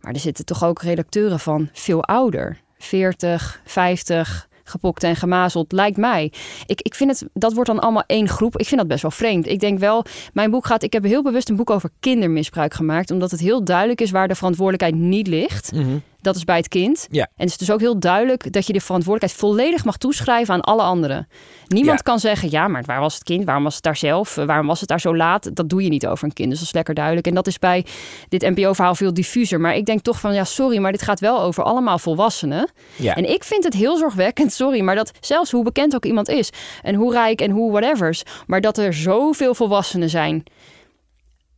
[0.00, 2.64] Maar er zitten toch ook redacteuren van veel ouder...
[2.78, 6.32] 40, 50, gepokt en gemazeld, lijkt mij.
[6.66, 8.56] Ik, ik vind het, dat wordt dan allemaal één groep.
[8.56, 9.46] Ik vind dat best wel vreemd.
[9.46, 13.10] Ik denk wel, mijn boek gaat, ik heb heel bewust een boek over kindermisbruik gemaakt,
[13.10, 15.70] omdat het heel duidelijk is waar de verantwoordelijkheid niet ligt.
[15.70, 16.02] -hmm.
[16.26, 17.06] Dat is bij het kind.
[17.10, 17.22] Ja.
[17.22, 20.60] En het is dus ook heel duidelijk dat je de verantwoordelijkheid volledig mag toeschrijven aan
[20.60, 21.28] alle anderen.
[21.66, 22.02] Niemand Ja.
[22.04, 23.44] kan zeggen, ja, maar waar was het kind?
[23.44, 24.34] Waarom was het daar zelf?
[24.34, 25.56] Waarom was het daar zo laat?
[25.56, 26.48] Dat doe je niet over een kind.
[26.48, 27.26] Dus dat is lekker duidelijk.
[27.26, 27.84] En dat is bij
[28.28, 29.60] dit NPO-verhaal veel diffuser.
[29.60, 32.68] Maar ik denk toch van, ja, sorry, maar dit gaat wel over allemaal volwassenen.
[32.96, 33.14] Ja.
[33.14, 36.50] En ik vind het heel zorgwekkend, sorry, maar dat zelfs hoe bekend ook iemand is
[36.82, 40.42] en hoe rijk en hoe whatevers, maar dat er zoveel volwassenen zijn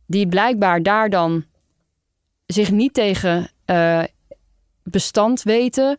[0.07, 1.43] die blijkbaar daar dan
[2.45, 4.03] zich niet tegen uh,
[4.91, 5.97] bestand weten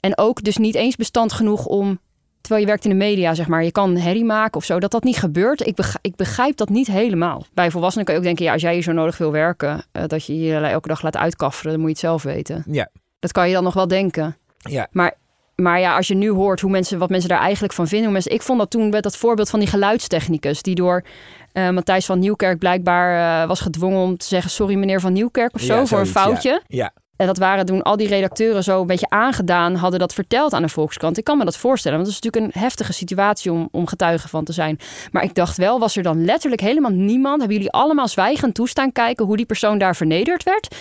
[0.00, 2.00] en ook dus niet eens bestand genoeg om
[2.40, 4.90] terwijl je werkt in de media, zeg maar, je kan herrie maken of zo, dat
[4.90, 5.66] dat niet gebeurt.
[5.66, 7.46] Ik begrijp, ik begrijp dat niet helemaal.
[7.54, 10.02] Bij volwassenen kan je ook denken, ja, als jij hier zo nodig wil werken, uh,
[10.06, 12.64] dat je je elke dag laat uitkafferen, dan moet je het zelf weten.
[12.66, 12.88] Ja.
[13.18, 14.36] Dat kan je dan nog wel denken.
[14.58, 14.88] Ja.
[14.90, 15.20] Maar
[15.54, 18.04] maar ja, als je nu hoort hoe mensen, wat mensen daar eigenlijk van vinden.
[18.04, 20.62] Hoe mensen, ik vond dat toen met dat voorbeeld van die geluidstechnicus.
[20.62, 21.04] Die door
[21.52, 24.50] uh, Matthijs van Nieuwkerk blijkbaar uh, was gedwongen om te zeggen...
[24.50, 26.50] sorry meneer van Nieuwkerk of zo, ja, voor een foutje.
[26.50, 26.60] Ja.
[26.66, 27.01] ja.
[27.22, 29.74] En dat waren toen al die redacteuren zo een beetje aangedaan...
[29.74, 31.18] hadden dat verteld aan de Volkskrant.
[31.18, 33.52] Ik kan me dat voorstellen, want het is natuurlijk een heftige situatie...
[33.52, 34.78] om, om getuige van te zijn.
[35.12, 37.38] Maar ik dacht wel, was er dan letterlijk helemaal niemand...
[37.38, 39.26] hebben jullie allemaal zwijgend toestaan kijken...
[39.26, 40.76] hoe die persoon daar vernederd werd?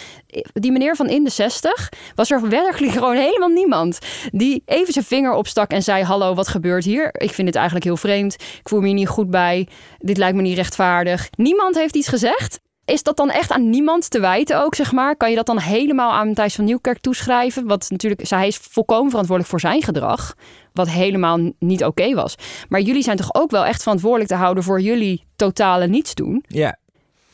[0.54, 4.00] Die meneer van in de 60, was er werkelijk gewoon helemaal niemand...
[4.32, 6.04] die even zijn vinger opstak en zei...
[6.04, 7.10] hallo, wat gebeurt hier?
[7.14, 8.34] Ik vind het eigenlijk heel vreemd.
[8.34, 9.68] Ik voel me hier niet goed bij.
[9.98, 11.28] Dit lijkt me niet rechtvaardig.
[11.38, 12.60] Niemand heeft iets gezegd.
[12.86, 15.16] Is dat dan echt aan niemand te wijten ook, zeg maar?
[15.16, 17.68] Kan je dat dan helemaal aan Matthijs van Nieuwkerk toeschrijven?
[17.68, 20.36] Wat natuurlijk, hij is volkomen verantwoordelijk voor zijn gedrag.
[20.74, 22.36] Wat helemaal niet oké was.
[22.70, 26.44] Maar jullie zijn toch ook wel echt verantwoordelijk te houden voor jullie totale niets doen?
[26.48, 26.78] Ja.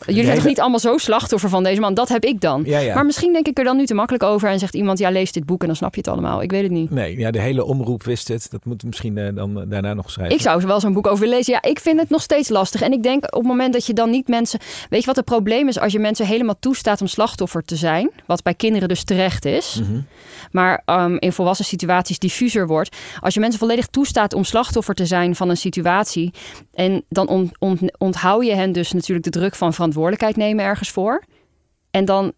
[0.06, 1.94] Jullie zijn toch niet allemaal zo slachtoffer van deze man?
[1.94, 2.64] Dat heb ik dan.
[2.66, 2.94] Ja, ja.
[2.94, 5.32] Maar misschien denk ik er dan nu te makkelijk over en zegt iemand: ja, lees
[5.32, 6.42] dit boek en dan snap je het allemaal.
[6.42, 6.92] Ik weet het niet.
[6.92, 8.48] Nee, ja, de hele omroep wist het.
[8.52, 10.36] Dat moet misschien uh, dan uh, daarna nog schrijven.
[10.36, 11.54] Ik zou wel zo'n boek over willen lezen.
[11.54, 12.82] Ja, ik vind het nog steeds lastig.
[12.82, 14.60] En ik denk op het moment dat je dan niet mensen.
[14.90, 18.12] Weet je wat het probleem is als je mensen helemaal toestaat om slachtoffer te zijn?
[18.26, 19.80] Wat bij kinderen dus terecht is.
[19.80, 20.06] Mm -hmm.
[20.52, 22.96] Maar um, in volwassen situaties diffuser wordt.
[23.20, 26.34] Als je mensen volledig toestaat om slachtoffer te zijn van een situatie.
[26.74, 29.86] En dan on, on, onthoud je hen dus natuurlijk de druk van verantwoordelijkheid
[30.36, 31.24] nemen ergens voor.
[31.92, 32.34] En dan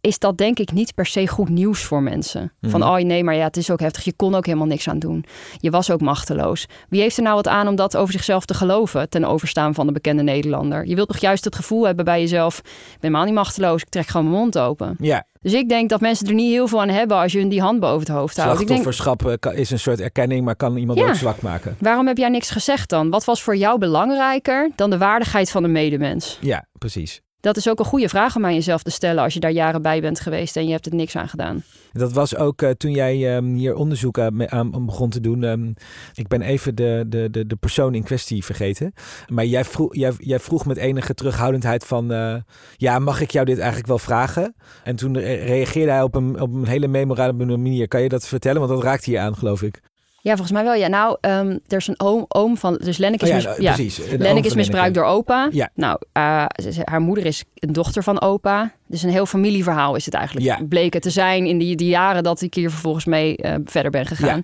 [0.00, 2.52] is dat denk ik niet per se goed nieuws voor mensen.
[2.60, 2.88] Van, Mhm.
[2.90, 4.04] oh nee, maar ja, het is ook heftig.
[4.04, 5.24] Je kon ook helemaal niks aan doen.
[5.58, 6.66] Je was ook machteloos.
[6.88, 9.08] Wie heeft er nou wat aan om dat over zichzelf te geloven...
[9.08, 10.86] ten overstaan van de bekende Nederlander?
[10.86, 12.58] Je wilt toch juist het gevoel hebben bij jezelf...
[12.58, 14.96] ik ben helemaal niet machteloos, ik trek gewoon mijn mond open.
[14.98, 17.16] Ja, Dus ik denk dat mensen er niet heel veel aan hebben...
[17.16, 18.60] als je hun die hand boven het hoofd houdt.
[18.60, 21.08] Ik denk, slachtofferschap eh, kan- is een soort erkenning, maar kan iemand Ja.
[21.08, 21.76] ook zwak maken.
[21.78, 23.10] waarom heb jij niks gezegd dan?
[23.10, 26.38] Wat was voor jou belangrijker dan de waardigheid van de medemens?
[26.40, 27.20] Ja, precies.
[27.40, 29.22] Dat is ook een goede vraag om aan jezelf te stellen...
[29.22, 31.62] als je daar jaren bij bent geweest en je hebt er niks aan gedaan.
[31.92, 35.42] Dat was ook eh, toen jij ehm, hier onderzoek aan, me- aan begon te doen.
[35.44, 35.72] ehm,
[36.14, 38.92] ik ben even de, de, de, de persoon in kwestie vergeten.
[39.28, 42.12] Maar jij vroeg, jij, jij vroeg met enige terughoudendheid van...
[42.12, 42.34] eh,
[42.76, 44.54] ja, mag ik jou dit eigenlijk wel vragen?
[44.84, 47.88] En toen re- reageerde hij op een, op een hele memorabele manier.
[47.88, 48.60] Kan je dat vertellen?
[48.60, 49.80] Want dat raakt hier aan, geloof ik.
[50.22, 50.74] Ja, volgens mij wel.
[50.74, 52.74] Ja, nou, ehm, er is een oom, oom van...
[52.84, 53.98] Dus Lenneke is, Oh mis- nou, ja, precies.
[54.46, 55.48] Is misbruikt door opa.
[55.52, 55.70] Ja.
[55.74, 58.72] Nou, eh, ze- haar moeder is een dochter van opa.
[58.86, 60.46] Dus een heel familieverhaal is het eigenlijk.
[60.46, 60.58] Ja.
[60.68, 63.90] Bleek het te zijn in die, die jaren dat ik hier vervolgens mee eh, verder
[63.90, 64.42] ben gegaan.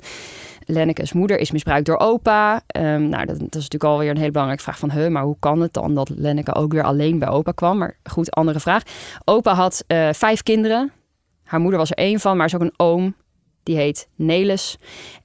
[0.68, 2.62] Lenneke's moeder is misbruikt door opa.
[2.66, 4.90] Ehm, nou, dat, dat is natuurlijk alweer een hele belangrijke vraag van...
[4.90, 7.78] Huh, maar hoe kan het dan dat Lenneke ook weer alleen bij opa kwam?
[7.78, 8.82] Maar goed, andere vraag.
[9.24, 10.92] Opa had eh, vijf kinderen.
[11.44, 13.14] Haar moeder was er één van, maar is ook een oom.
[13.66, 14.76] Die heet Nelis.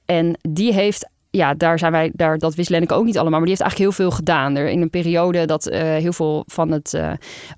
[0.05, 3.47] En die heeft ja, daar zijn wij, daar, dat wist Lenneke ook niet allemaal, maar
[3.47, 4.55] die heeft eigenlijk heel veel gedaan.
[4.55, 7.11] Er in een periode dat eh, heel veel van het, eh,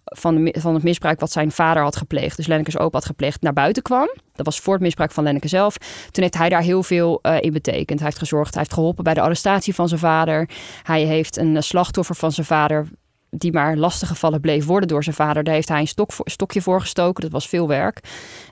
[0.04, 3.42] van, de, van het misbruik wat zijn vader had gepleegd, dus Lenneke's opa had gepleegd,
[3.42, 4.10] naar buiten kwam.
[4.34, 5.78] Dat was voor het misbruik van Lenneke zelf.
[6.12, 8.00] Toen heeft hij daar heel veel eh, in betekend.
[8.00, 10.50] Hij heeft gezorgd, hij heeft geholpen bij de arrestatie van zijn vader.
[10.84, 12.88] Hij heeft een slachtoffer van zijn vader
[13.36, 15.44] die maar lastiggevallen bleef worden door zijn vader.
[15.44, 17.24] Daar heeft hij een stok stokje voor gestoken.
[17.24, 18.00] Dat was veel werk.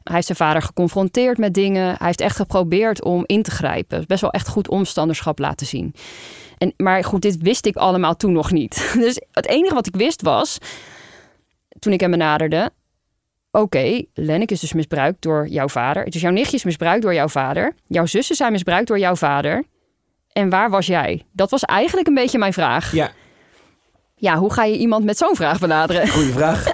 [0.03, 1.85] Hij heeft zijn vader geconfronteerd met dingen.
[1.85, 4.03] Hij heeft echt geprobeerd om in te grijpen.
[4.07, 5.93] Best wel echt goed omstanderschap laten zien.
[6.57, 8.91] En, maar goed, dit wist ik allemaal toen nog niet.
[8.99, 10.57] Dus het enige wat ik wist was,
[11.79, 12.71] toen ik hem benaderde...
[13.53, 16.05] Oké, Lennik is dus misbruikt door jouw vader.
[16.05, 17.75] Dus jouw nichtje is misbruikt door jouw vader.
[17.87, 19.63] Jouw zussen zijn misbruikt door jouw vader.
[20.31, 21.25] En waar was jij?
[21.31, 22.91] Dat was eigenlijk een beetje mijn vraag.
[22.91, 23.11] Ja,
[24.21, 26.07] Ja, hoe ga je iemand met zo'n vraag benaderen?
[26.07, 26.65] goede vraag.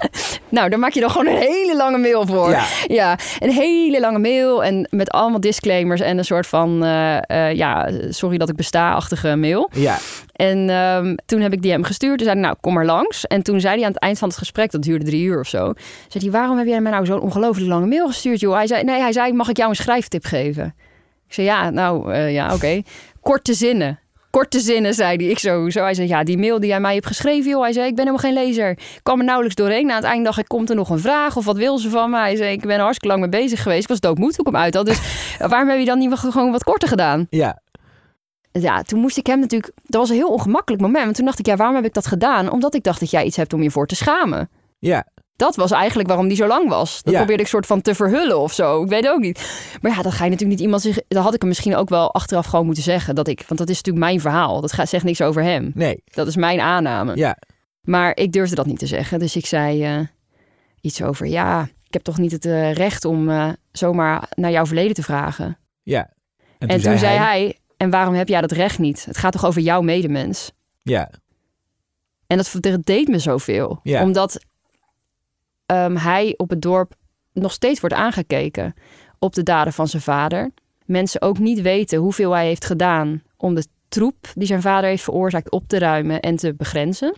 [0.50, 2.50] Nou, daar maak je dan gewoon een hele lange mail voor.
[2.50, 2.64] Ja.
[2.86, 7.56] Ja, een hele lange mail en met allemaal disclaimers en een soort van, eh, eh,
[7.56, 9.70] ja, sorry dat ik besta-achtige mail.
[9.72, 9.98] Ja,
[10.32, 12.16] En ehm, toen heb ik die hem gestuurd.
[12.16, 13.26] Toen zei hij, nou, kom maar langs.
[13.26, 15.48] En toen zei hij aan het eind van het gesprek, dat duurde drie uur of
[15.48, 15.72] zo,
[16.08, 18.54] zei hij, waarom heb jij mij nou zo'n ongelooflijk lange mail gestuurd, joh?
[18.54, 20.74] Hij zei, nee, hij zei, mag ik jou een schrijftip geven?
[21.28, 22.82] Ik zei, ja, nou, eh, ja, oké.
[23.20, 23.98] Korte zinnen.
[24.30, 25.26] Korte zinnen, zei hij.
[25.26, 25.82] Ik zo, zo.
[25.82, 27.62] Hij zei, ja, die mail die jij mij hebt geschreven, joh.
[27.62, 28.70] Hij zei, ik ben helemaal geen lezer.
[28.70, 29.86] Ik kwam er nauwelijks doorheen.
[29.86, 31.36] Na het eind dacht ik, komt er nog een vraag?
[31.36, 32.18] Of wat wil ze van me?
[32.18, 33.82] Hij zei, ik ben er hartstikke lang mee bezig geweest.
[33.82, 34.86] Ik was doodmoed toen ik hem uit had.
[34.86, 35.00] Dus
[35.48, 37.26] waarom heb je dan niet gewoon wat korter gedaan?
[37.30, 37.60] ja,
[38.52, 39.72] Ja, toen moest ik hem natuurlijk...
[39.82, 41.04] Dat was een heel ongemakkelijk moment.
[41.04, 42.50] Want toen dacht ik, ja, waarom heb ik dat gedaan?
[42.50, 44.50] Omdat ik dacht dat jij iets hebt om je voor te schamen.
[44.78, 45.06] ja.
[45.38, 47.02] Dat was eigenlijk waarom die zo lang was.
[47.02, 47.18] Dat Ja.
[47.18, 48.82] probeerde ik soort van te verhullen of zo.
[48.82, 49.62] Ik weet ook niet.
[49.80, 50.98] Maar ja, dat ga je natuurlijk niet iemand zich...
[51.08, 53.14] Dat had ik hem misschien ook wel achteraf gewoon moeten zeggen.
[53.14, 54.60] Dat ik, want dat is natuurlijk mijn verhaal.
[54.60, 55.70] Dat gaat, zegt niks over hem.
[55.74, 57.16] Nee, Dat is mijn aanname.
[57.16, 57.36] ja.
[57.80, 59.18] Maar ik durfde dat niet te zeggen.
[59.18, 59.98] Dus ik zei eh,
[60.80, 61.26] iets over...
[61.26, 65.02] Ja, ik heb toch niet het eh, recht om eh, zomaar naar jouw verleden te
[65.02, 65.58] vragen.
[65.82, 66.10] Ja.
[66.58, 67.58] En, toen, zei hij...
[67.76, 69.04] En waarom heb jij dat recht niet?
[69.04, 70.52] Het gaat toch over jouw medemens?
[70.82, 71.10] Ja,
[72.26, 73.80] En dat, dat deed me zoveel.
[73.82, 74.02] Ja.
[74.02, 74.40] Omdat
[75.68, 76.94] ehm, hij op het dorp
[77.32, 78.74] nog steeds wordt aangekeken
[79.18, 80.50] op de daden van zijn vader.
[80.84, 85.02] Mensen ook niet weten hoeveel hij heeft gedaan om de troep die zijn vader heeft
[85.02, 87.14] veroorzaakt op te ruimen en te begrenzen.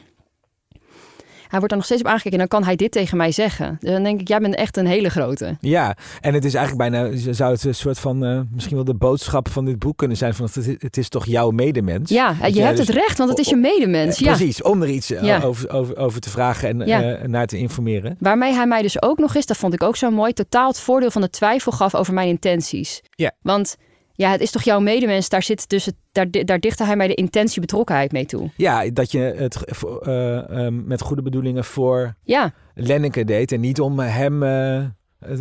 [1.50, 3.76] Hij wordt er nog steeds op aangekeken en dan kan hij dit tegen mij zeggen.
[3.80, 5.56] Dus dan denk ik, jij bent echt een hele grote.
[5.60, 5.96] ja.
[6.20, 9.48] En het is eigenlijk bijna, zou het een soort van, eh, misschien wel de boodschap
[9.48, 12.10] van dit boek kunnen zijn van het, is- het is toch jouw medemens?
[12.10, 14.18] Ja, je hebt dus- het recht, want het is je medemens.
[14.18, 14.34] Ja.
[14.34, 15.40] Precies, om er iets eh, Ja.
[15.42, 17.02] over, over, over te vragen en Ja.
[17.02, 18.16] eh, naar te informeren.
[18.18, 20.80] Waarmee hij mij dus ook nog eens, dat vond ik ook zo mooi, totaal het
[20.80, 23.00] voordeel van de twijfel gaf over mijn intenties.
[23.10, 23.32] Ja.
[23.42, 23.76] Want
[24.20, 27.14] ja, het is toch jouw medemens, daar, zit dus, daar, daar dichtte hij mij de
[27.14, 28.50] intentie betrokkenheid mee toe.
[28.56, 33.80] Ja, dat je het eh, eh, met goede bedoelingen voor Ja, Lenneke deed en niet
[33.80, 34.84] om hem eh,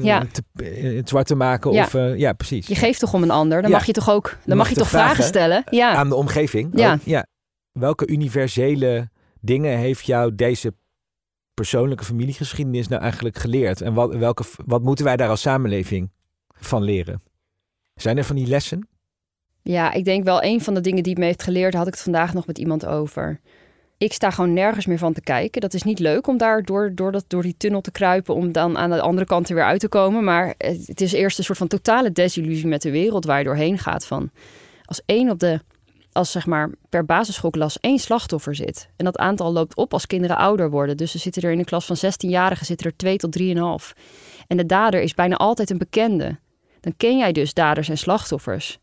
[0.04, 0.26] Ja.
[0.32, 1.72] te, eh, het zwart te maken.
[1.72, 1.84] Ja.
[1.84, 2.68] Of, eh, ja, precies.
[2.68, 3.76] je geeft toch om een ander, dan Ja.
[3.78, 5.24] mag je toch ook, dan mag mag je toch vragen, vragen.
[5.24, 5.63] stellen.
[5.70, 5.94] Ja.
[5.94, 6.70] Aan de omgeving.
[6.80, 6.94] Ja.
[6.94, 7.00] ook.
[7.04, 7.26] ja.
[7.72, 9.10] Welke universele
[9.42, 10.74] dingen heeft jou deze
[11.54, 13.82] persoonlijke familiegeschiedenis nou eigenlijk geleerd?
[13.82, 16.12] En wat, welke, wat moeten wij daar als samenleving
[16.60, 17.22] van leren?
[18.02, 18.88] Zijn er van die lessen?
[19.62, 21.94] Ja, ik denk wel een van de dingen die het me heeft geleerd, had ik
[21.94, 23.40] het vandaag nog met iemand over.
[23.98, 25.62] Ik sta gewoon nergens meer van te kijken.
[25.62, 28.52] Dat is niet leuk om daar door, door, dat, door die tunnel te kruipen, om
[28.52, 30.24] dan aan de andere kant er weer uit te komen.
[30.24, 33.78] Maar het is eerst een soort van totale desillusie met de wereld waar je doorheen
[33.78, 34.06] gaat.
[34.06, 34.32] Van
[34.86, 35.60] als één op de
[36.12, 38.90] als zeg maar per basisschoolklas één slachtoffer zit.
[38.96, 40.98] En dat aantal loopt op als kinderen ouder worden.
[40.98, 44.00] Dus er zitten er in een klas van 16-jarigen zitten er 2 tot 3,5.
[44.48, 46.40] En de dader is bijna altijd een bekende.
[46.82, 48.80] Dan ken jij dus daders en slachtoffers.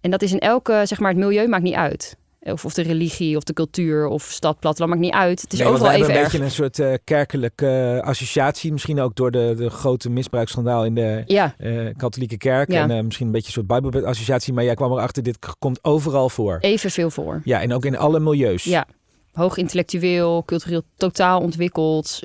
[0.00, 2.16] En dat is in elke, zeg maar, het milieu maakt niet uit.
[2.42, 5.40] Of, of de religie, of de cultuur, of stad, platteland, maakt niet uit.
[5.40, 6.32] Het is Nee, overal we even hebben erg.
[6.34, 8.72] een beetje een soort eh, kerkelijke eh, associatie.
[8.72, 12.72] Misschien ook door de, de grote misbruiksschandaal in de Ja, eh, katholieke kerk.
[12.72, 12.88] Ja.
[12.88, 14.52] En misschien een beetje een soort bijbelassociatie.
[14.52, 16.58] Maar jij kwam erachter, dit komt overal voor.
[16.60, 17.40] evenveel voor.
[17.44, 18.64] Ja, en ook in alle milieus.
[18.64, 18.86] Ja,
[19.32, 22.20] hoog intellectueel, cultureel totaal ontwikkeld,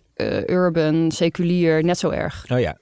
[0.47, 2.45] urban, seculier, net zo erg.
[2.51, 2.77] Oh ja.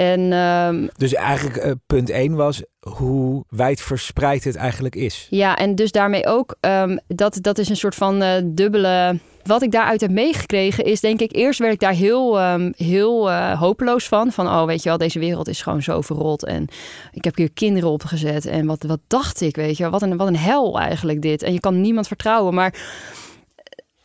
[0.00, 5.26] En ehm, Dus eigenlijk eh, punt 1 was hoe wijd verspreid het eigenlijk is.
[5.30, 9.18] ja, en dus daarmee ook, ehm, dat, dat is een soort van eh, dubbele...
[9.44, 13.30] Wat ik daaruit heb meegekregen is, denk ik, eerst werd ik daar heel, ehm, heel
[13.30, 14.32] eh, hopeloos van.
[14.32, 16.44] Van, oh, weet je wel, deze wereld is gewoon zo verrot.
[16.44, 16.66] En
[17.12, 18.46] ik heb hier kinderen opgezet.
[18.46, 21.42] En wat, wat dacht ik, weet je wel, wat een, wat een hel eigenlijk dit.
[21.42, 22.74] En je kan niemand vertrouwen, maar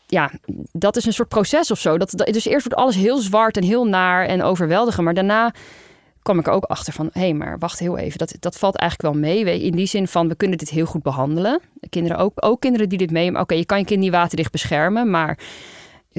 [0.07, 0.31] ja,
[0.71, 1.97] dat is een soort proces of zo.
[1.97, 5.05] Dat, dat- dus eerst wordt alles heel zwart en heel naar en overweldigend.
[5.05, 5.53] Maar daarna
[6.25, 7.09] kwam ik er ook achter van...
[7.11, 8.17] hé, hey, maar wacht heel even.
[8.17, 9.61] Dat, dat valt eigenlijk wel mee.
[9.61, 11.59] In die zin van, we kunnen dit heel goed behandelen.
[11.89, 13.39] Kinderen ook, ook kinderen die dit mee...
[13.39, 15.39] Oké, je kan je kind niet waterdicht beschermen, maar...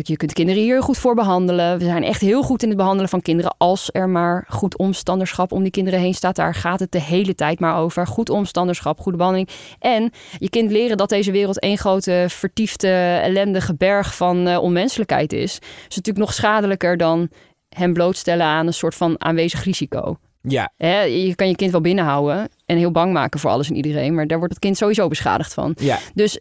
[0.03, 1.79] Je kunt kinderen hier goed voor behandelen.
[1.79, 3.55] We zijn echt heel goed in het behandelen van kinderen.
[3.59, 6.37] Als er maar goed omstanderschap om die kinderen heen staat.
[6.37, 8.07] Daar gaat het de hele tijd maar over.
[8.07, 9.51] Goed omstanderschap, goede behandeling.
[9.79, 12.89] En je kind leren dat deze wereld één grote vertiefde,
[13.23, 15.59] ellendige berg van eh, onmenselijkheid is.
[15.89, 17.29] Is natuurlijk nog schadelijker dan
[17.77, 20.19] hem blootstellen aan een soort van aanwezig risico.
[20.43, 23.77] Ja, Hè, je kan je kind wel binnenhouden en heel bang maken voor alles en
[23.77, 24.15] iedereen.
[24.15, 25.75] Maar daar wordt het kind sowieso beschadigd van.
[25.79, 25.99] ja.
[26.15, 26.41] Dus,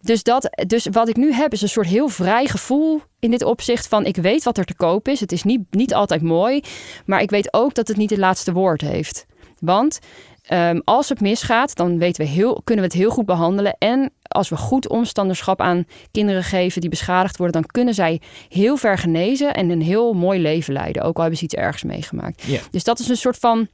[0.00, 3.42] dus, dat, dus wat ik nu heb is een soort heel vrij gevoel in dit
[3.44, 5.20] opzicht van ik weet wat er te koop is.
[5.20, 6.60] Het is niet, niet altijd mooi,
[7.06, 9.26] maar ik weet ook dat het niet het laatste woord heeft.
[9.58, 9.98] Want
[10.44, 13.76] ehm, als het misgaat, dan weten we heel, kunnen we het heel goed behandelen.
[13.78, 18.76] En als we goed omstanderschap aan kinderen geven die beschadigd worden, dan kunnen zij heel
[18.76, 21.02] ver genezen en een heel mooi leven leiden.
[21.02, 22.44] Ook al hebben ze iets ergs meegemaakt.
[22.70, 23.68] Dus dat is een soort van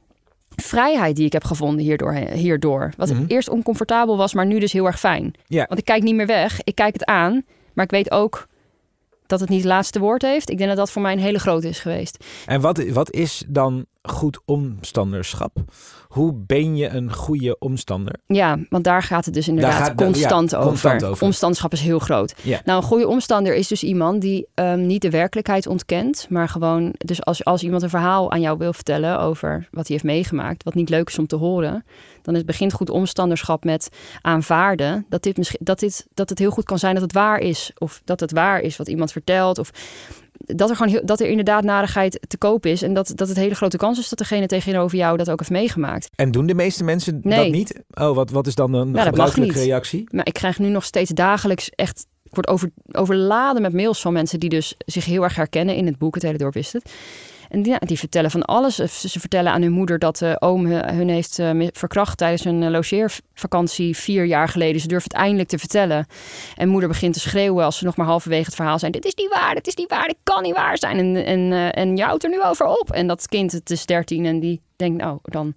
[0.55, 2.13] vrijheid die ik heb gevonden hierdoor.
[2.13, 2.93] hierdoor.
[2.97, 3.23] Wat Mhm.
[3.27, 5.33] eerst oncomfortabel was, maar nu dus heel erg fijn.
[5.67, 6.59] Want ik kijk niet meer weg.
[6.63, 7.43] Ik kijk het aan.
[7.73, 8.47] Maar ik weet ook
[9.27, 10.49] dat het niet het laatste woord heeft.
[10.49, 12.25] Ik denk dat dat voor mij een hele grote is geweest.
[12.45, 15.57] En wat, wat is dan goed omstanderschap?
[16.11, 18.15] Hoe ben je een goede omstander?
[18.25, 20.67] Ja, want daar gaat het dus inderdaad gaat- ja, constant, over.
[20.69, 21.23] constant over.
[21.25, 22.33] Omstanderschap is heel groot.
[22.41, 22.61] Ja.
[22.65, 26.25] Nou, een goede omstander is dus iemand die ehm, niet de werkelijkheid ontkent.
[26.29, 29.95] Maar gewoon, dus als, als iemand een verhaal aan jou wil vertellen over wat hij
[29.95, 30.63] heeft meegemaakt.
[30.63, 31.85] Wat niet leuk is om te horen.
[32.21, 33.89] Dan is, begint goed omstanderschap met
[34.21, 35.05] aanvaarden.
[35.09, 37.71] Dat, dit misschien, dat, dit, dat het heel goed kan zijn dat het waar is.
[37.77, 39.57] Of dat het waar is wat iemand vertelt.
[39.57, 39.71] Of
[40.45, 42.81] dat er gewoon heel, dat er inderdaad narigheid te koop is.
[42.81, 45.51] En dat, dat het hele grote kans is dat degene tegenover jou dat ook heeft
[45.51, 46.09] meegemaakt.
[46.15, 47.37] En doen de meeste mensen Nee.
[47.37, 47.81] dat niet?
[47.93, 50.03] Oh, wat, wat is dan een mag gebruikelijke reactie?
[50.11, 52.05] Maar ik krijg nu nog steeds dagelijks echt.
[52.23, 55.85] Ik word over, overladen met mails van mensen die dus zich heel erg herkennen in
[55.85, 56.13] het boek.
[56.13, 56.91] Het hele dorp wist het.
[57.51, 58.75] En die, ja, die vertellen van alles.
[58.75, 62.63] Ze vertellen aan hun moeder dat de oom hun hun heeft eh, verkracht tijdens een
[62.63, 64.81] eh, logeervakantie vier jaar geleden.
[64.81, 66.05] Ze durft het eindelijk te vertellen.
[66.55, 68.91] En moeder begint te schreeuwen als ze nog maar halverwege het verhaal zijn.
[68.91, 70.97] Dit is niet waar, dit is niet waar, dit kan niet waar zijn.
[70.97, 72.91] En, en, eh, en je houdt er nu over op.
[72.91, 75.53] En dat kind, het is dertien en die denkt nou dan...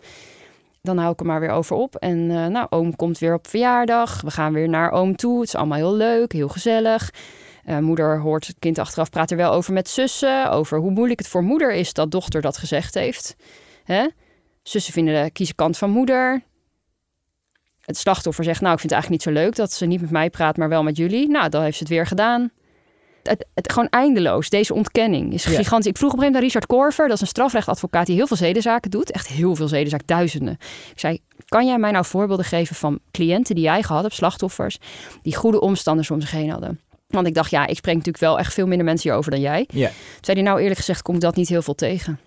[0.83, 1.97] Dan hou ik er maar weer over op.
[1.97, 4.21] En eh, nou, oom komt weer op verjaardag.
[4.21, 5.39] We gaan weer naar oom toe.
[5.39, 7.11] Het is allemaal heel leuk, heel gezellig.
[7.65, 10.51] Eh, moeder hoort het kind achteraf praat er wel over met zussen.
[10.51, 13.37] Over hoe moeilijk het voor moeder is dat dochter dat gezegd heeft.
[13.85, 14.07] Hè?
[14.63, 16.43] Zussen vinden de kiezen kant van moeder.
[17.81, 20.11] Het slachtoffer zegt, nou, ik vind het eigenlijk niet zo leuk dat ze niet met
[20.11, 21.29] mij praat, maar wel met jullie.
[21.29, 22.51] Nou, dan heeft ze het weer gedaan.
[23.23, 24.49] Het, het, gewoon eindeloos.
[24.49, 25.51] Deze ontkenning is Ja.
[25.57, 25.91] gigantisch.
[25.91, 28.27] Ik vroeg op een gegeven moment aan Richard Korver, dat is een strafrechtadvocaat die heel
[28.27, 29.11] veel zedenzaken doet.
[29.11, 30.57] Echt heel veel zedenzaken, duizenden.
[30.93, 34.79] Ik zei, kan jij mij nou voorbeelden geven van cliënten die jij gehad hebt, slachtoffers,
[35.23, 36.81] die goede omstanders om zich heen hadden?
[37.15, 39.69] Want ik dacht, ja, ik spreek natuurlijk wel echt veel minder mensen hierover dan jij.
[39.73, 42.19] Ja, Zei hij, nou eerlijk gezegd, komt dat niet heel veel tegen.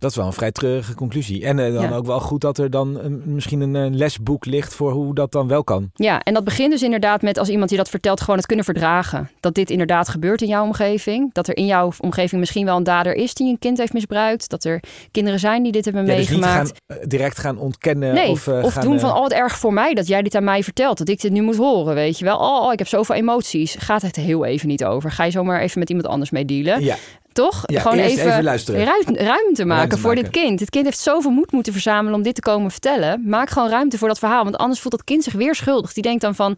[0.00, 1.44] Dat is wel een vrij treurige conclusie.
[1.44, 1.94] En eh, dan Ja.
[1.96, 5.32] ook wel goed dat er dan een- misschien een, eh, lesboek ligt voor hoe dat
[5.32, 5.90] dan wel kan.
[5.94, 8.64] Ja, en dat begint dus inderdaad met als iemand die dat vertelt, gewoon het kunnen
[8.64, 9.30] verdragen.
[9.40, 11.32] Dat dit inderdaad gebeurt in jouw omgeving.
[11.34, 14.48] Dat er in jouw omgeving misschien wel een dader is die een kind heeft misbruikt.
[14.48, 16.80] Dat er kinderen zijn die dit hebben Ja, dus niet gaan, meegemaakt.
[16.86, 19.72] eh, direct gaan ontkennen Nee, of, of, eh, gaan, doen van, oh wat erg voor
[19.72, 20.98] mij dat jij dit aan mij vertelt.
[20.98, 22.38] Dat ik dit nu moet horen, weet je wel.
[22.38, 23.74] Oh, oh, ik heb zoveel emoties.
[23.78, 25.10] Gaat het heel even niet over.
[25.12, 26.82] Ga je zomaar even met iemand anders mee dealen.
[26.82, 26.96] Ja,
[27.32, 27.62] Toch?
[27.66, 28.84] Ja, Gewoon even, even luisteren.
[28.84, 30.32] ruimte, ruimte maken Ruimte voor maken.
[30.32, 30.58] dit kind.
[30.58, 33.22] Dit kind heeft zoveel moed moeten verzamelen om dit te komen vertellen.
[33.28, 34.44] Maak gewoon ruimte voor dat verhaal.
[34.44, 35.92] Want anders voelt dat kind zich weer schuldig.
[35.92, 36.56] Die denkt dan van...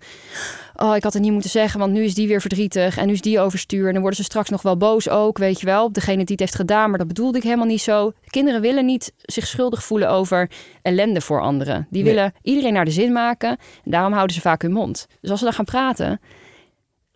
[0.77, 2.97] Oh, ik had het niet moeten zeggen, want nu is die weer verdrietig.
[2.97, 3.87] En nu is die overstuur.
[3.87, 5.85] En dan worden ze straks nog wel boos ook, weet je wel.
[5.85, 8.13] Op degene die het heeft gedaan, maar dat bedoelde ik helemaal niet zo.
[8.27, 10.51] Kinderen willen niet zich schuldig voelen over
[10.83, 11.87] ellende voor anderen.
[11.91, 12.15] Die Nee.
[12.15, 13.49] willen iedereen naar de zin maken.
[13.85, 15.07] En daarom houden ze vaak hun mond.
[15.21, 16.21] Dus als ze dan gaan praten...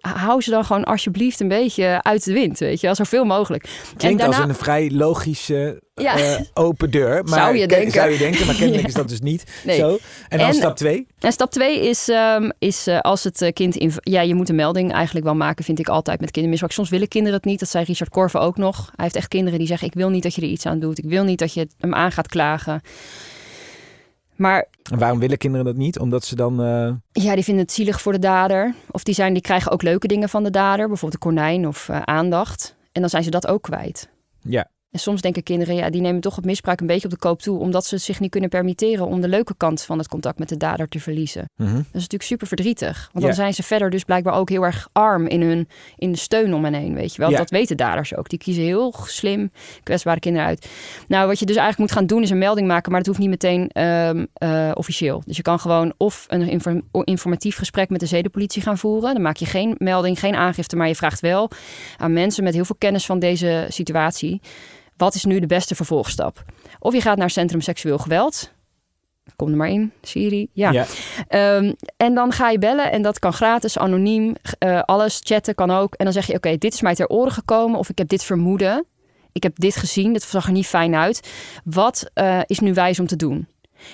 [0.01, 3.69] Hou ze dan gewoon alsjeblieft een beetje uit de wind, weet je wel, zoveel mogelijk.
[3.97, 6.17] Klinkt als een vrij logische Ja.
[6.17, 7.23] eh, open deur.
[7.25, 7.93] Maar Zou je ke- denken.
[7.93, 8.89] Zou je denken, maar kennelijk Ja.
[8.93, 9.79] is dat dus niet Nee.
[9.79, 9.99] zo.
[10.29, 11.07] En dan En- stap twee.
[11.19, 13.77] En stap twee is, ehm, is eh, als het eh, kind...
[13.77, 16.75] In, ja, je moet een melding eigenlijk wel maken, vind ik altijd met kindermisbruik.
[16.75, 17.61] Soms willen kinderen het niet.
[17.61, 18.77] Dat zei Richard Korven ook nog.
[18.79, 19.87] Hij heeft echt kinderen die zeggen...
[19.89, 20.99] ik wil niet dat je er iets aan doet.
[20.99, 22.81] Ik wil niet dat je hem aan gaat klagen.
[24.37, 25.99] Maar En waarom willen kinderen dat niet?
[25.99, 26.62] Omdat ze dan...
[26.62, 28.75] eh, ja, die vinden het zielig voor de dader.
[28.90, 30.88] Of die, zijn, die krijgen ook leuke dingen van de dader.
[30.88, 32.77] Bijvoorbeeld een konijn of eh, aandacht.
[32.92, 34.09] En dan zijn ze dat ook kwijt.
[34.42, 37.19] ja, En soms denken kinderen, ja, die nemen toch het misbruik een beetje op de
[37.19, 40.09] koop toe, omdat ze het zich niet kunnen permitteren om de leuke kant van het
[40.09, 41.51] contact met de dader te verliezen.
[41.57, 41.75] mhm.
[41.75, 43.09] Dat is natuurlijk super verdrietig.
[43.13, 46.19] Want dan zijn ze verder dus blijkbaar ook heel erg arm in hun in de
[46.19, 47.31] steun om hen heen, weet je wel.
[47.39, 48.29] Dat weten daders ook.
[48.29, 49.51] Die kiezen heel slim
[49.83, 50.69] kwetsbare kinderen uit.
[51.09, 53.21] Nou, wat je dus eigenlijk moet gaan doen is een melding maken, maar dat hoeft
[53.21, 55.23] niet meteen ehm, eh, officieel.
[55.27, 59.13] Dus je kan gewoon of een inform- informatief gesprek met de zedenpolitie gaan voeren.
[59.13, 61.51] Dan maak je geen melding, geen aangifte, maar je vraagt wel
[61.97, 64.41] aan mensen met heel veel kennis van deze situatie.
[64.97, 66.45] Wat is nu de beste vervolgstap?
[66.79, 68.55] Of je gaat naar Centrum Seksueel Geweld.
[69.37, 70.49] Kom er maar in, Siri.
[70.53, 70.71] Ja.
[70.71, 70.87] ja.
[71.29, 75.71] Ehm, en dan ga je bellen en dat kan gratis, anoniem, eh, alles, chatten kan
[75.71, 75.95] ook.
[75.95, 78.25] En dan zeg je, oké, dit is mij ter oren gekomen of ik heb dit
[78.25, 78.87] vermoeden.
[79.33, 81.33] Ik heb dit gezien, dit zag er niet fijn uit.
[81.65, 83.47] Wat eh, is nu wijs om te doen?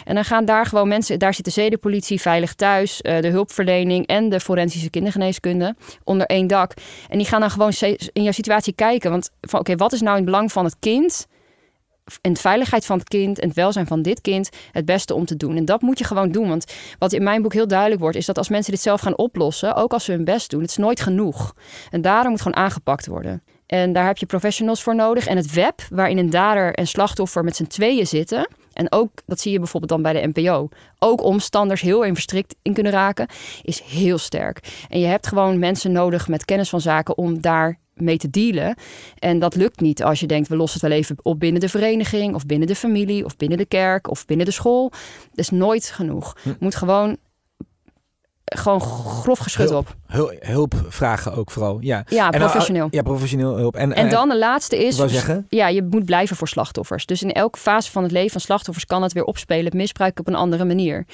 [0.04, 4.06] En dan gaan daar gewoon mensen, daar zit de zedenpolitie, veilig thuis, eh, de hulpverlening
[4.06, 5.74] en de forensische kindergeneeskunde
[6.04, 6.72] onder één dak.
[7.08, 7.72] En die gaan dan gewoon
[8.12, 9.10] in jouw situatie kijken.
[9.10, 11.26] Want van oké, wat is nou in het belang van het kind?
[12.20, 15.24] En de veiligheid van het kind en het welzijn van dit kind het beste om
[15.24, 15.56] te doen.
[15.56, 16.48] En dat moet je gewoon doen.
[16.48, 19.16] Want wat in mijn boek heel duidelijk wordt, is dat als mensen dit zelf gaan
[19.16, 21.54] oplossen, ook als ze hun best doen, het is nooit genoeg.
[21.90, 23.42] En daarom moet gewoon aangepakt worden.
[23.66, 25.26] En daar heb je professionals voor nodig.
[25.26, 28.48] En het web, waarin een dader en slachtoffer met z'n tweeën zitten.
[28.82, 30.68] En ook, dat zie je bijvoorbeeld dan bij de NPO,
[30.98, 33.26] ook omstanders heel in verstrikt in kunnen raken,
[33.62, 34.86] is heel sterk.
[34.88, 38.76] En je hebt gewoon mensen nodig met kennis van zaken om daar mee te dealen.
[39.18, 41.68] En dat lukt niet als je denkt, we lossen het wel even op binnen de
[41.68, 44.90] vereniging, of binnen de familie, of binnen de kerk, of binnen de school.
[44.90, 46.36] Dat is nooit genoeg.
[46.44, 47.16] Je moet gewoon,
[48.54, 49.88] gewoon grof geschut Hulp.
[49.88, 49.96] op.
[50.06, 51.76] Hul- hulp vragen ook vooral.
[51.80, 52.88] Ja, Ja, professioneel.
[52.90, 53.76] ja, professioneel hulp.
[53.76, 55.46] En, En dan de laatste is, wou zeggen?
[55.48, 57.06] ja, je moet blijven voor slachtoffers.
[57.06, 60.18] Dus in elke fase van het leven van slachtoffers kan het weer opspelen, het misbruik
[60.18, 61.04] op een andere manier.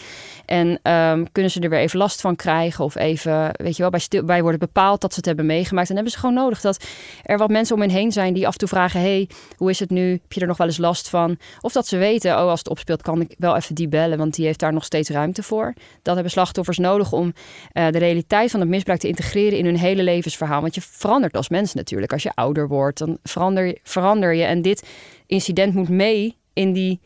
[0.46, 3.90] En ehm, kunnen ze er weer even last van krijgen of even, weet je wel,
[3.90, 5.88] bij, stil, bij worden bepaald dat ze het hebben meegemaakt.
[5.88, 6.84] En dan hebben ze gewoon nodig dat
[7.22, 9.78] er wat mensen om hen heen zijn die af en toe vragen, hey, hoe is
[9.80, 10.10] het nu?
[10.10, 11.36] Heb je er nog wel eens last van?
[11.60, 14.34] Of dat ze weten, oh, als het opspeelt kan ik wel even die bellen, want
[14.34, 15.74] die heeft daar nog steeds ruimte voor.
[16.02, 17.27] Dat hebben slachtoffers nodig om
[17.72, 20.60] eh, de realiteit van het misbruik te integreren in hun hele levensverhaal.
[20.60, 22.12] Want je verandert als mens natuurlijk.
[22.12, 24.42] Als je ouder wordt, dan verander, je- verander je.
[24.44, 24.88] En dit
[25.26, 27.00] incident moet mee in die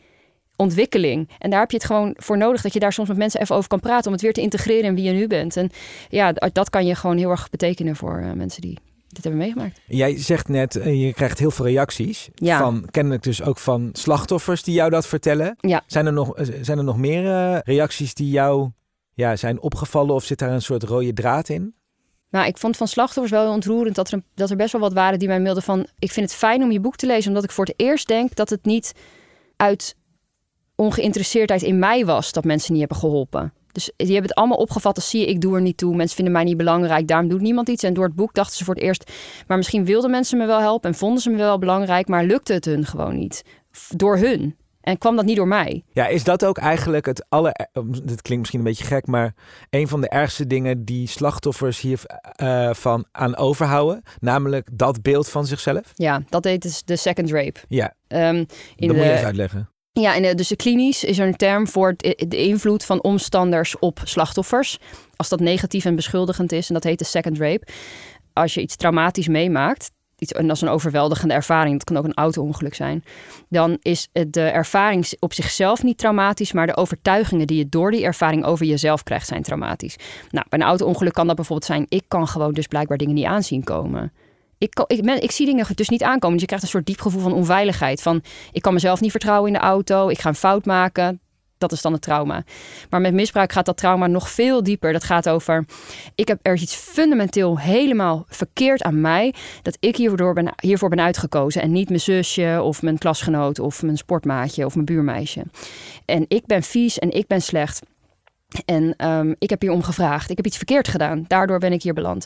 [0.55, 1.29] ontwikkeling.
[1.39, 3.55] En daar heb je het gewoon voor nodig dat je daar soms met mensen even
[3.55, 5.57] over kan praten om het weer te integreren in wie je nu bent.
[5.57, 5.69] En
[6.09, 9.79] ja, dat kan je gewoon heel erg betekenen voor eh, mensen die dit hebben meegemaakt.
[9.87, 12.29] Jij zegt net, eh, je krijgt heel veel reacties.
[12.35, 12.57] Ja.
[12.57, 15.55] Van, kennelijk dus ook van slachtoffers die jou dat vertellen.
[15.59, 15.83] Ja.
[15.87, 18.69] Zijn er nog, zijn er nog meer reacties die jou
[19.13, 20.15] ja, zijn opgevallen?
[20.15, 21.75] Of zit daar een soort rode draad in?
[22.29, 24.93] Nou, ik vond van slachtoffers wel heel ontroerend dat er, dat er best wel wat
[24.93, 25.87] waren die mij mailden van...
[25.99, 28.35] ik vind het fijn om je boek te lezen, omdat ik voor het eerst denk
[28.35, 28.93] dat het niet
[29.55, 29.95] uit
[30.75, 33.53] ongeïnteresseerdheid in mij was dat mensen niet hebben geholpen.
[33.71, 35.95] Dus die hebben het allemaal opgevat als zie je, ik doe er niet toe.
[35.95, 37.83] Mensen vinden mij niet belangrijk, daarom doet niemand iets.
[37.83, 39.11] En door het boek dachten ze voor het eerst...
[39.47, 42.07] maar misschien wilden mensen me wel helpen en vonden ze me wel belangrijk...
[42.07, 43.43] maar lukte het hun gewoon niet.
[43.95, 44.55] Door hun.
[44.83, 45.83] En kwam dat niet door mij.
[45.93, 47.51] Ja, is dat ook eigenlijk het aller...
[47.51, 49.33] eh, Dit klinkt misschien een beetje gek, maar
[49.69, 54.01] een van de ergste dingen die slachtoffers hiervan van aan overhouden.
[54.19, 55.81] Namelijk dat beeld van zichzelf.
[55.95, 57.59] Ja, dat heet dus de second rape.
[57.67, 59.69] Ja, Ehm, in dat moet je de- even uitleggen.
[59.91, 63.79] Ja, en de- dus de klinisch is er een term voor de invloed van omstanders
[63.79, 64.79] op slachtoffers.
[65.15, 67.67] Als dat negatief en beschuldigend is, en dat heet de second rape.
[68.33, 72.05] Als je iets traumatisch meemaakt, iets, en dat is een overweldigende ervaring, het kan ook
[72.05, 73.03] een auto-ongeluk zijn,
[73.49, 78.03] dan is de ervaring op zichzelf niet traumatisch, maar de overtuigingen die je door die
[78.03, 79.95] ervaring over jezelf krijgt zijn traumatisch.
[80.29, 83.25] Nou, bij een auto-ongeluk kan dat bijvoorbeeld zijn, ik kan gewoon dus blijkbaar dingen niet
[83.25, 84.11] aanzien komen.
[84.57, 86.31] Ik, ik, ik zie dingen dus niet aankomen.
[86.31, 88.01] Dus je krijgt een soort diep gevoel van onveiligheid.
[88.01, 90.09] Van ik kan mezelf niet vertrouwen in de auto.
[90.09, 91.21] Ik ga een fout maken.
[91.69, 92.43] Dat is dan het trauma.
[92.89, 94.93] Maar met misbruik gaat dat trauma nog veel dieper.
[94.93, 95.65] Dat gaat over,
[96.15, 100.99] ik heb er iets fundamenteel helemaal verkeerd aan mij, dat ik hierdoor ben, hiervoor ben
[101.01, 101.61] uitgekozen.
[101.61, 105.43] En niet mijn zusje of mijn klasgenoot of mijn sportmaatje of mijn buurmeisje.
[106.05, 107.81] En ik ben vies en ik ben slecht.
[108.65, 110.29] En ehm, ik heb hier om gevraagd.
[110.29, 111.25] Ik heb iets verkeerd gedaan.
[111.27, 112.25] Daardoor ben ik hier beland.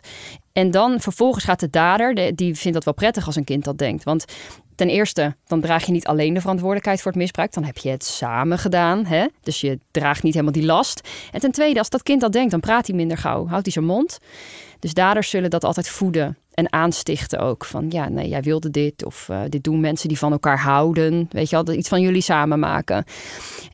[0.54, 3.64] En dan vervolgens gaat de dader, de- die vindt dat wel prettig als een kind
[3.64, 4.04] dat denkt.
[4.04, 4.26] Want
[4.78, 7.54] ten eerste, dan draag je niet alleen de verantwoordelijkheid voor het misbruik.
[7.54, 9.06] Dan heb je het samen gedaan.
[9.06, 9.26] Hè?
[9.42, 11.10] Dus je draagt niet helemaal die last.
[11.32, 13.48] En ten tweede, als dat kind dat denkt, dan praat hij minder gauw.
[13.48, 14.18] Houdt hij zijn mond.
[14.80, 17.66] Dus daders zullen dat altijd voeden en aanstichten ook.
[17.66, 19.06] Van ja, nee, jij wilde dit.
[19.06, 21.28] Of eh, dit doen mensen die van elkaar houden.
[21.32, 23.04] Weet je wel, iets van jullie samen maken.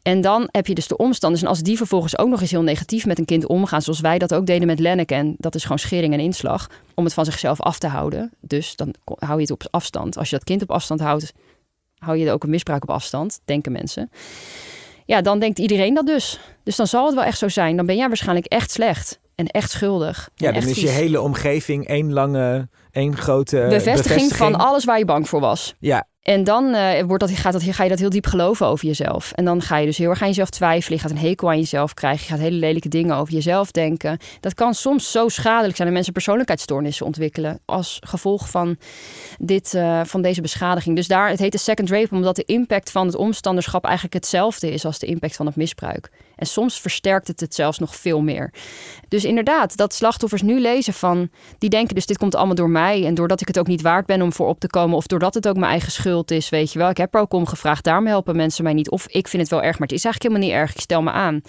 [0.02, 1.42] En dan heb je dus de omstanders.
[1.42, 4.18] En als die vervolgens ook nog eens heel negatief met een kind omgaan, zoals wij
[4.18, 5.16] dat ook deden met Lenneke.
[5.16, 8.32] En dat is gewoon schering en inslag, om het van zichzelf af te houden.
[8.40, 10.18] Dus dan hou je het op afstand.
[10.18, 11.34] Als je dat kind op afstand houdt,
[11.98, 14.12] hou je ook een misbruik op afstand, denken mensen.
[15.06, 16.40] Ja, dan denkt iedereen dat dus.
[16.64, 17.76] Dus dan zal het wel echt zo zijn.
[17.76, 20.30] Dan ben jij waarschijnlijk echt slecht en echt schuldig.
[20.36, 24.98] Ja, en dan is je hele omgeving één lange, één grote bevestiging, van alles waar
[24.98, 25.76] je bang voor was.
[25.80, 28.86] Ja, En dan eh, wordt dat, gaat dat, ga je dat heel diep geloven over
[28.88, 29.32] jezelf.
[29.32, 30.98] En dan ga je dus heel erg aan jezelf twijfelen.
[30.98, 32.26] Je gaat een hekel aan jezelf krijgen.
[32.26, 34.18] Je gaat hele lelijke dingen over jezelf denken.
[34.40, 35.88] Dat kan soms zo schadelijk zijn.
[35.88, 37.60] En mensen persoonlijkheidsstoornissen ontwikkelen.
[37.66, 38.78] Als gevolg van,
[39.38, 40.96] dit, eh, van deze beschadiging.
[40.96, 42.16] Dus daar, het heet de second rape.
[42.16, 44.86] Omdat de impact van het omstanderschap eigenlijk hetzelfde is.
[44.86, 46.10] Als de impact van het misbruik.
[46.36, 48.54] En soms versterkt het het zelfs nog veel meer.
[49.08, 51.30] Dus inderdaad, dat slachtoffers nu lezen van...
[51.58, 53.06] die denken dus dit komt allemaal door mij...
[53.06, 54.98] en doordat ik het ook niet waard ben om voor op te komen...
[54.98, 56.90] of doordat het ook mijn eigen schuld is, weet je wel.
[56.90, 58.90] Ik heb er ook om gevraagd, daarom helpen mensen mij niet.
[58.90, 60.76] Of ik vind het wel erg, maar het is eigenlijk helemaal niet erg.
[60.76, 61.42] Ik stel me aan.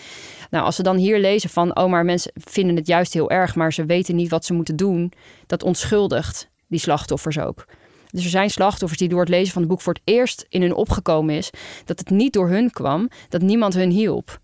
[0.51, 1.76] Nou, als ze dan hier lezen van...
[1.76, 3.55] oh, maar mensen vinden het juist heel erg...
[3.55, 5.12] maar ze weten niet wat ze moeten doen...
[5.47, 7.64] dat onschuldigt die slachtoffers ook.
[8.11, 9.80] Dus er zijn slachtoffers die door het lezen van het boek...
[9.80, 11.51] voor het eerst in hun opgekomen is...
[11.85, 14.43] dat het niet door hun kwam, dat niemand hun hielp.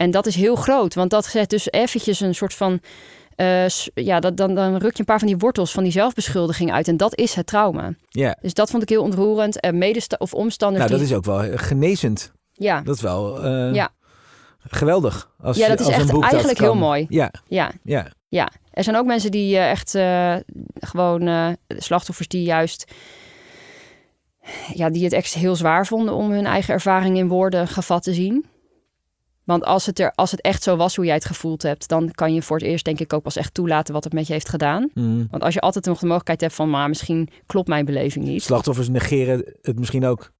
[0.00, 2.80] En dat is heel groot, want dat zet dus eventjes een soort van...
[3.36, 6.72] eh, ja, dat, dan, dan ruk je een paar van die wortels van die zelfbeschuldiging
[6.72, 6.88] uit.
[6.88, 7.94] En dat is het trauma.
[8.08, 8.36] ja.
[8.40, 9.60] Dus dat vond ik heel ontroerend.
[9.60, 11.10] En medesta of omstanders Nou, dat die...
[11.10, 12.32] is ook wel genezend.
[12.52, 13.88] Ja, Dat is wel eh, Ja.
[14.68, 15.30] geweldig.
[15.42, 17.06] Als, Ja, dat is als echt eigenlijk heel mooi.
[17.08, 18.06] Ja, ja, ja.
[18.28, 18.50] ja.
[18.70, 19.90] Er zijn ook mensen die eh, echt
[20.80, 21.56] gewoon...
[21.68, 22.92] slachtoffers die juist...
[24.74, 28.14] Ja, die het echt heel zwaar vonden om hun eigen ervaring in woorden gevat te
[28.14, 28.44] zien.
[29.50, 31.88] Want als het, er, als het echt zo was hoe jij het gevoeld hebt...
[31.88, 34.26] dan kan je voor het eerst denk ik ook pas echt toelaten wat het met
[34.26, 34.90] je heeft gedaan.
[34.94, 35.26] Mm.
[35.30, 36.70] Want als je altijd nog de mogelijkheid hebt van...
[36.70, 38.42] maar misschien klopt mijn beleving niet.
[38.42, 40.32] Slachtoffers negeren het misschien ook.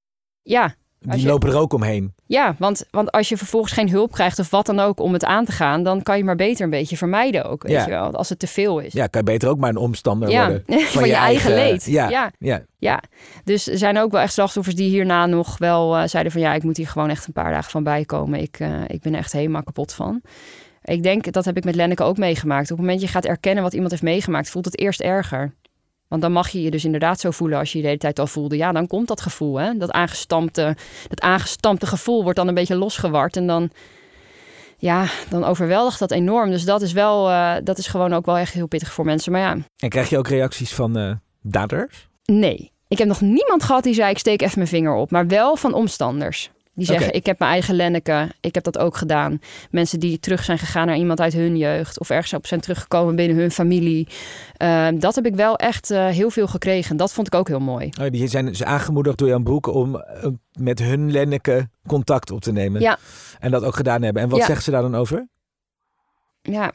[0.42, 2.14] Ja, Die je- lopen er ook omheen.
[2.26, 5.24] ja want, want als je vervolgens geen hulp krijgt of wat dan ook om het
[5.24, 5.82] aan te gaan...
[5.82, 7.84] dan kan je maar beter een beetje vermijden ook, weet Ja.
[7.84, 8.12] je wel.
[8.12, 8.92] Als het te veel is.
[8.92, 10.64] Ja, kan je beter ook maar een omstander Ja, worden.
[10.86, 11.84] van, je, eigen, leed.
[11.84, 12.30] Ja, ja.
[12.38, 12.62] ja.
[12.78, 13.02] Ja,
[13.44, 16.54] dus er zijn ook wel echt slachtoffers die hierna nog wel eh, zeiden van ja,
[16.54, 18.40] ik moet hier gewoon echt een paar dagen van bijkomen.
[18.40, 20.20] Ik, eh, ik ben er echt helemaal kapot van.
[20.84, 22.62] Ik denk, dat heb ik met Lenneke ook meegemaakt.
[22.62, 25.52] Op het moment dat je gaat erkennen wat iemand heeft meegemaakt, voelt het eerst erger.
[26.10, 28.18] Want dan mag je je dus inderdaad zo voelen als je je de hele tijd
[28.18, 28.56] al voelde.
[28.56, 29.76] Ja, dan komt dat gevoel, hè?
[29.76, 30.76] Dat aangestampte,
[31.08, 33.36] dat aangestampte gevoel wordt dan een beetje losgeward.
[33.36, 33.70] En dan,
[34.78, 36.50] ja, dan overweldigt dat enorm.
[36.50, 39.32] Dus dat is wel, eh, dat is gewoon ook wel echt heel pittig voor mensen.
[39.32, 42.08] Maar ja, En krijg je ook reacties van eh, daders?
[42.24, 42.72] Nee.
[42.88, 45.10] Ik heb nog niemand gehad die zei ik steek even mijn vinger op.
[45.10, 46.50] Maar wel van omstanders.
[46.74, 48.28] Die zeggen ik heb mijn eigen Lenneke.
[48.40, 49.38] Ik heb dat ook gedaan.
[49.70, 52.00] Mensen die terug zijn gegaan naar iemand uit hun jeugd.
[52.00, 54.08] Of ergens op zijn teruggekomen binnen hun familie.
[54.56, 56.96] Ehm, dat heb ik wel echt eh, heel veel gekregen.
[56.96, 57.90] Dat vond ik ook heel mooi.
[58.00, 62.40] Oh, die zijn dus aangemoedigd door Jan Broek om eh, met hun Lenneke contact op
[62.40, 62.80] te nemen.
[62.80, 62.98] Ja.
[63.38, 64.22] En dat ook gedaan hebben.
[64.22, 64.44] En wat Ja.
[64.44, 65.28] zeggen ze daar dan over?
[66.42, 66.72] Ja,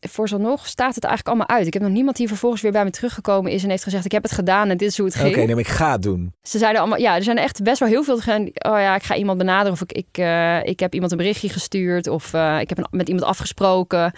[0.00, 1.66] vooralsnog staat het eigenlijk allemaal uit.
[1.66, 4.12] Ik heb nog niemand die vervolgens weer bij me teruggekomen is en heeft gezegd ik
[4.12, 5.36] heb het gedaan en dit is hoe het Oké, ging.
[5.36, 6.34] nee, maar ik ga het doen.
[6.42, 8.42] Ze zeiden allemaal, ja, er zijn echt best wel heel veel gegaan.
[8.42, 11.48] Oh ja, ik ga iemand benaderen of ik, ik, eh, ik heb iemand een berichtje
[11.48, 14.12] gestuurd of eh, ik heb een, met iemand afgesproken.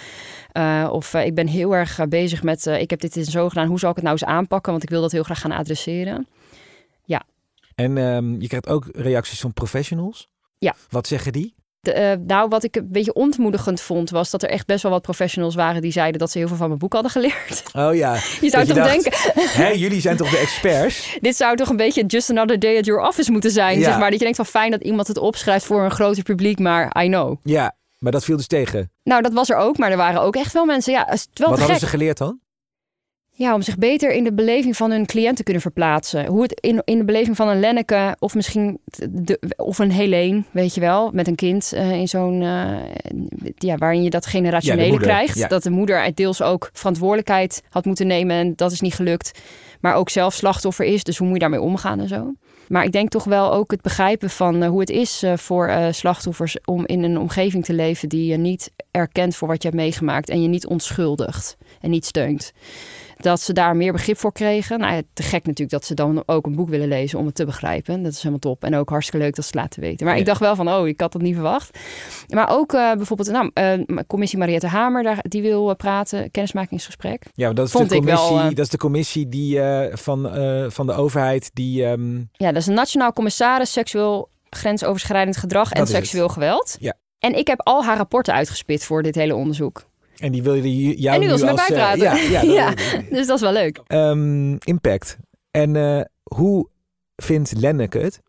[0.53, 3.67] Eh, of ik ben heel erg bezig met, ik heb dit en zo gedaan.
[3.67, 4.73] Hoe zal ik het nou eens aanpakken?
[4.73, 6.27] Want ik wil dat heel graag gaan adresseren.
[7.75, 10.29] En ehm, je krijgt ook reacties van professionals.
[10.59, 10.75] Ja.
[10.91, 11.55] Wat zeggen die?
[11.83, 14.93] De, eh, nou, wat ik een beetje ontmoedigend vond, was dat er echt best wel
[14.93, 17.63] wat professionals waren die zeiden dat ze heel veel van mijn boek hadden geleerd.
[17.73, 18.15] Oh ja.
[18.41, 19.13] Je zou toch dacht, denken,
[19.63, 21.17] Hé, jullie zijn toch de experts?
[21.21, 23.79] dit zou toch een beetje just another day at your office moeten zijn.
[23.79, 23.85] Ja.
[23.85, 24.11] Zeg maar.
[24.11, 27.07] Dat je denkt van fijn dat iemand het opschrijft voor een groter publiek, maar I
[27.07, 27.37] know.
[27.43, 28.91] Ja, maar dat viel dus tegen.
[29.03, 30.93] Nou, dat was er ook, maar er waren ook echt wel mensen.
[30.93, 31.85] Ja, het is wel Wat hadden gek.
[31.85, 32.41] ze geleerd dan?
[33.35, 36.27] Ja, om zich beter in de beleving van hun cliënt te kunnen verplaatsen.
[36.27, 38.79] Hoe het in, in de beleving van een Lenneke of misschien
[39.11, 42.77] de, of een Helene, weet je wel, met een kind eh, in zo'n, eh,
[43.55, 45.39] ja, waarin je dat generationele krijgt.
[45.39, 45.49] ja.
[45.49, 49.41] Dat de moeder deels ook verantwoordelijkheid had moeten nemen en dat is niet gelukt.
[49.81, 52.33] Maar ook zelf slachtoffer is, dus hoe moet je daarmee omgaan en zo.
[52.69, 56.57] Maar ik denk toch wel ook het begrijpen van eh, hoe het is voor slachtoffers
[56.65, 60.29] om in een omgeving te leven die je niet erkent voor wat je hebt meegemaakt
[60.29, 62.53] en je niet onschuldigt en niet steunt.
[63.23, 64.79] Dat ze daar meer begrip voor kregen.
[64.79, 67.35] Nou, ja, te gek natuurlijk dat ze dan ook een boek willen lezen om het
[67.35, 68.03] te begrijpen.
[68.03, 68.65] Dat is helemaal top.
[68.65, 70.05] En ook hartstikke leuk dat ze het laten weten.
[70.07, 70.21] Maar Ja.
[70.21, 71.79] ik dacht wel van, oh, ik had dat niet verwacht.
[72.29, 77.27] Maar ook eh, bijvoorbeeld, nou, eh, commissie Mariette Hamer, daar, die wil eh, praten, kennismakingsgesprek.
[77.35, 79.61] Ja, dat is, Vond de wel, commissie, dat is de commissie die,
[79.93, 80.31] van,
[80.71, 81.85] van de overheid die...
[81.85, 85.89] ehm, Ja, dat is een nationaal commissaris seksueel grensoverschrijdend gedrag en het.
[85.89, 86.77] seksueel geweld.
[86.81, 86.95] Ja.
[87.19, 89.85] En ik heb al haar rapporten uitgespit voor dit hele onderzoek.
[90.19, 92.31] En die wil je jou En nu wil ze als, met mij eh, praten.
[92.31, 93.01] ja, ja, dat- Ja.
[93.11, 93.81] Dus dat is wel leuk.
[93.87, 95.17] Ehm, impact.
[95.51, 96.69] En eh, hoe
[97.17, 98.21] vindt Lenneke het?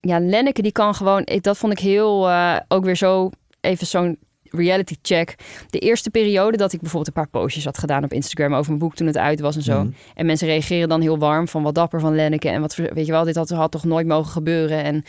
[0.00, 1.22] Ja, Lenneke die kan gewoon...
[1.24, 2.28] Ik, dat vond ik heel...
[2.28, 3.30] eh, ook weer zo...
[3.60, 5.34] Even zo'n reality check.
[5.70, 8.78] De eerste periode dat ik bijvoorbeeld een paar postjes had gedaan op Instagram over mijn
[8.78, 9.78] boek toen het uit was en zo.
[9.82, 9.90] Mhm.
[10.14, 12.48] En mensen reageren dan heel warm van wat dapper van Lenneke.
[12.48, 14.84] En wat, weet je wel, dit had, had toch nooit mogen gebeuren.
[14.84, 15.02] En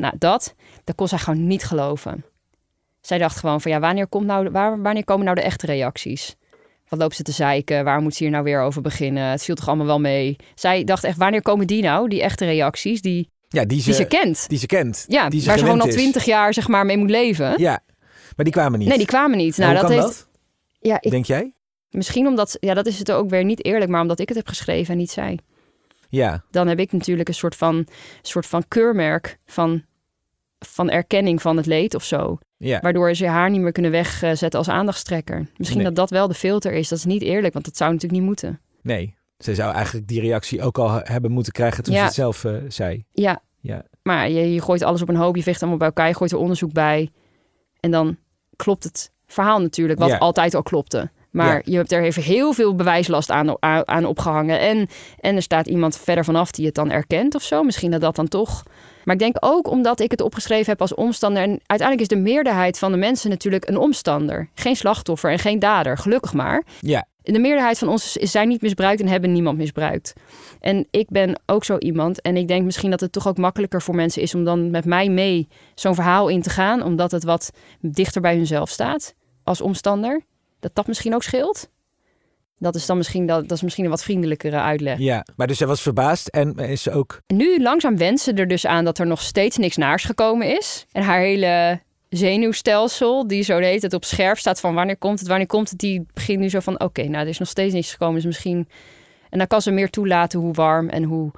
[0.00, 0.54] nou, dat,
[0.84, 2.24] dat kon zij gewoon niet geloven.
[3.02, 6.34] Zij dacht gewoon van ja, wanneer, komt nou, waar, wanneer komen nou de echte reacties?
[6.88, 7.84] Wat loopt ze te zeiken?
[7.84, 9.24] Waar moet ze hier nou weer over beginnen?
[9.30, 10.36] Het viel toch allemaal wel mee?
[10.54, 13.94] Zij dacht echt, wanneer komen die nou, die echte reacties die, Ja, die ze, die
[13.94, 14.48] ze kent?
[14.48, 15.04] die ze kent.
[15.08, 17.54] Ja, die ze waar ze gewoon al twintig jaar zeg maar mee moet leven.
[17.60, 17.80] Ja,
[18.36, 18.88] maar die kwamen niet.
[18.88, 19.56] Nee, die kwamen niet.
[19.56, 20.28] Nou, dat heeft, dat,
[20.80, 21.52] Ja, ik, denk jij?
[21.90, 24.48] misschien omdat, ja, dat is het ook weer niet eerlijk, maar omdat ik het heb
[24.48, 25.38] geschreven en niet zij.
[26.08, 27.86] Ja, dan heb ik natuurlijk een soort van,
[28.22, 29.82] soort van keurmerk van,
[30.66, 32.38] van erkenning van het leed of zo.
[32.56, 32.80] ja.
[32.80, 35.46] Waardoor ze haar niet meer kunnen wegzetten als aandachtstrekker.
[35.56, 35.86] Misschien Nee.
[35.86, 36.88] dat dat wel de filter is.
[36.88, 38.60] Dat is niet eerlijk, want dat zou natuurlijk niet moeten.
[38.82, 41.98] Nee, ze zou eigenlijk die reactie ook al hebben moeten krijgen toen Ja.
[42.00, 43.04] ze het zelf eh, zei.
[43.12, 43.84] Ja, Ja.
[44.02, 46.32] maar je, je gooit alles op een hoop, je vecht allemaal bij elkaar, je gooit
[46.32, 47.10] er onderzoek bij.
[47.80, 48.16] En dan
[48.56, 50.16] klopt het verhaal natuurlijk, wat Ja.
[50.18, 51.10] altijd al klopte.
[51.32, 51.60] Maar Ja.
[51.64, 53.56] je hebt er even heel veel bewijslast aan,
[53.88, 54.60] aan, opgehangen.
[54.60, 54.88] En,
[55.20, 57.62] en er staat iemand verder vanaf die het dan erkent of zo.
[57.62, 58.62] Misschien dat dat dan toch.
[59.04, 61.42] Maar ik denk ook omdat ik het opgeschreven heb als omstander.
[61.42, 64.48] En uiteindelijk is de meerderheid van de mensen natuurlijk een omstander.
[64.54, 66.62] Geen slachtoffer en geen dader, gelukkig maar.
[66.80, 70.12] Ja, De meerderheid van ons is- zijn niet misbruikt en hebben niemand misbruikt.
[70.60, 72.20] En ik ben ook zo iemand.
[72.20, 74.84] En ik denk misschien dat het toch ook makkelijker voor mensen is om dan met
[74.84, 76.82] mij mee zo'n verhaal in te gaan.
[76.82, 79.14] Omdat het wat dichter bij hunzelf staat
[79.44, 80.22] als omstander.
[80.62, 81.70] Dat dat misschien ook scheelt.
[82.58, 84.98] Dat is dan misschien, dat, dat is misschien een wat vriendelijkere uitleg.
[84.98, 85.24] ja.
[85.36, 87.20] Maar dus zij was verbaasd en is ze ook...
[87.26, 90.86] Nu langzaam went ze er dus aan dat er nog steeds niks naars gekomen is.
[90.92, 95.18] En haar hele zenuwstelsel, die zo de hele tijd op scherp staat van wanneer komt
[95.18, 97.74] het, wanneer komt het, die begint nu zo van oké, nou er is nog steeds
[97.74, 98.14] niks gekomen.
[98.14, 98.68] Dus misschien...
[99.30, 101.30] En dan kan ze meer toelaten hoe warm en hoe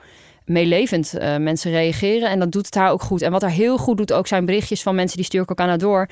[0.44, 2.30] meelevend eh, mensen reageren.
[2.30, 3.22] En dat doet het haar ook goed.
[3.22, 5.60] En wat haar heel goed doet ook zijn berichtjes van mensen die stuur ik ook
[5.60, 6.08] aan haar door.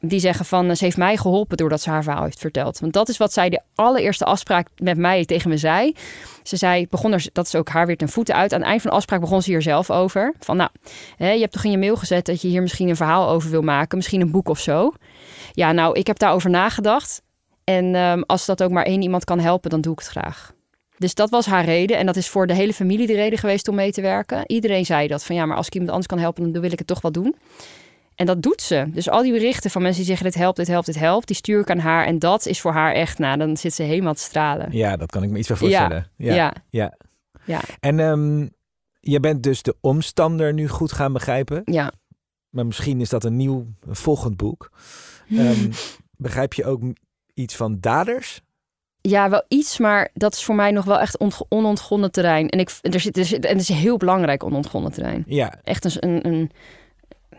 [0.00, 2.78] Die zeggen van, eh, ze heeft mij geholpen doordat ze haar verhaal heeft verteld.
[2.78, 5.94] Want dat is wat zij de allereerste afspraak met mij tegen me zei.
[6.42, 8.52] Ze zei, begon er, dat is ook haar weer ten voeten uit.
[8.52, 10.34] Aan het eind van de afspraak begon ze hier zelf over.
[10.38, 10.70] Van nou,
[11.16, 13.50] hè, je hebt toch in je mail gezet dat je hier misschien een verhaal over
[13.50, 13.96] wil maken.
[13.96, 14.92] Misschien een boek of zo.
[15.52, 17.22] Ja, nou, ik heb daarover nagedacht.
[17.64, 20.52] En ehm, als dat ook maar één iemand kan helpen, dan doe ik het graag.
[20.98, 21.98] Dus dat was haar reden.
[21.98, 24.42] En dat is voor de hele familie de reden geweest om mee te werken.
[24.46, 25.24] Iedereen zei dat.
[25.24, 27.12] Van ja, maar als ik iemand anders kan helpen, dan wil ik het toch wel
[27.12, 27.34] doen.
[28.20, 28.84] En dat doet ze.
[28.92, 31.26] Dus al die berichten van mensen die zeggen: dit helpt, dit helpt, dit helpt.
[31.26, 32.06] Die stuur ik aan haar.
[32.06, 34.68] En dat is voor haar echt, nou, dan zit ze helemaal te stralen.
[34.72, 36.10] Ja, dat kan ik me iets van voorstellen.
[36.16, 36.34] Ja.
[36.34, 36.54] ja.
[36.68, 36.96] ja.
[37.44, 37.60] Ja.
[37.80, 38.46] En ehm,
[39.00, 41.62] je bent dus de omstander nu goed gaan begrijpen.
[41.64, 41.92] ja.
[42.50, 44.70] Maar misschien is dat een nieuw, een volgend boek.
[45.30, 45.70] Ehm,
[46.16, 46.82] begrijp je ook
[47.34, 48.40] iets van daders?
[49.00, 52.48] Ja, wel iets, maar dat is voor mij nog wel echt on- onontgonnen terrein.
[52.48, 55.24] En, ik, er zit, er zit, en het is heel belangrijk onontgonnen terrein.
[55.26, 56.50] Ja, Echt een, een, een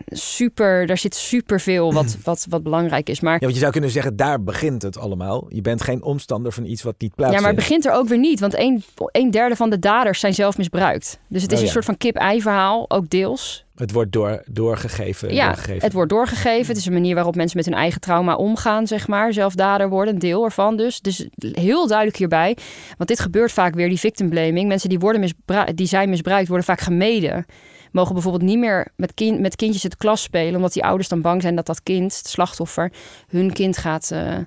[0.07, 3.19] super, daar zit superveel wat, wat, wat belangrijk is.
[3.19, 5.45] Maar Ja, want je zou kunnen zeggen, daar begint het allemaal.
[5.49, 7.45] Je bent geen omstander van iets wat niet Ja, plaatsvindt.
[7.45, 8.39] maar het begint er ook weer niet.
[8.39, 11.19] Want een, een derde van de daders zijn zelf misbruikt.
[11.27, 11.73] Dus het is Oh, een ja.
[11.73, 13.65] soort van kip-ei verhaal, ook deels.
[13.75, 15.33] Het wordt door, doorgegeven.
[15.33, 15.81] ja, doorgegeven.
[15.81, 16.67] het wordt doorgegeven.
[16.67, 19.33] Het is een manier waarop mensen met hun eigen trauma omgaan, zeg maar.
[19.33, 21.01] Zelf dader worden, een deel ervan dus.
[21.01, 22.57] Dus heel duidelijk hierbij.
[22.97, 24.67] Want dit gebeurt vaak weer, die victim blaming.
[24.67, 27.45] Mensen die, worden misbruikt, die zijn misbruikt, worden vaak gemeden.
[27.91, 30.55] Mogen bijvoorbeeld niet meer met, kind, met kindjes het klas spelen...
[30.55, 32.91] omdat die ouders dan bang zijn dat dat kind, het slachtoffer...
[33.27, 34.11] hun kind gaat...
[34.11, 34.37] eh,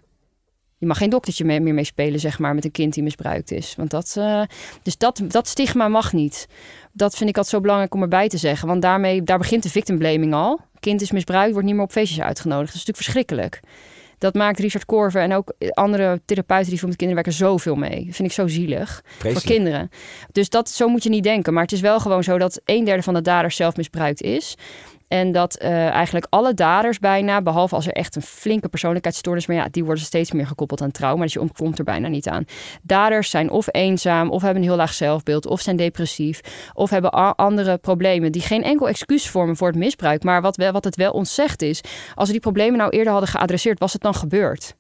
[0.78, 3.51] je mag geen doktertje mee- meer mee spelen, zeg maar, met een kind die misbruikt
[3.51, 3.74] is.
[3.76, 4.42] Want dat, eh,
[4.82, 6.47] dus dat, dat stigma mag niet.
[6.92, 8.68] Dat vind ik altijd zo belangrijk om erbij te zeggen.
[8.68, 10.61] Want daarmee, daar begint de victim blaming al.
[10.80, 12.72] Kind is misbruikt, wordt niet meer op feestjes uitgenodigd.
[12.72, 13.61] Dat is natuurlijk verschrikkelijk.
[14.25, 18.05] Dat maakt Richard Korver en ook andere therapeuten die veel met kinderen werken zoveel mee.
[18.05, 19.91] Dat vind ik zo zielig voor kinderen.
[20.33, 21.53] Dus dat, zo moet je niet denken.
[21.53, 24.55] Maar het is wel gewoon zo dat een derde van de daders zelf misbruikt is.
[25.09, 29.57] En dat eh, eigenlijk alle daders bijna, behalve als er echt een flinke persoonlijkheidsstoornis, maar
[29.57, 32.45] ja, die worden steeds meer gekoppeld aan trauma, dus je ontkomt er bijna niet aan.
[32.83, 36.41] Daders zijn of eenzaam, of hebben een heel laag zelfbeeld, of zijn depressief,
[36.75, 40.23] of hebben andere problemen die geen enkel excuus vormen voor het misbruik.
[40.23, 41.81] Maar wat, wel, wat het wel ons zegt is,
[42.15, 44.75] als we die problemen nou eerder hadden geadresseerd, was het dan gebeurd?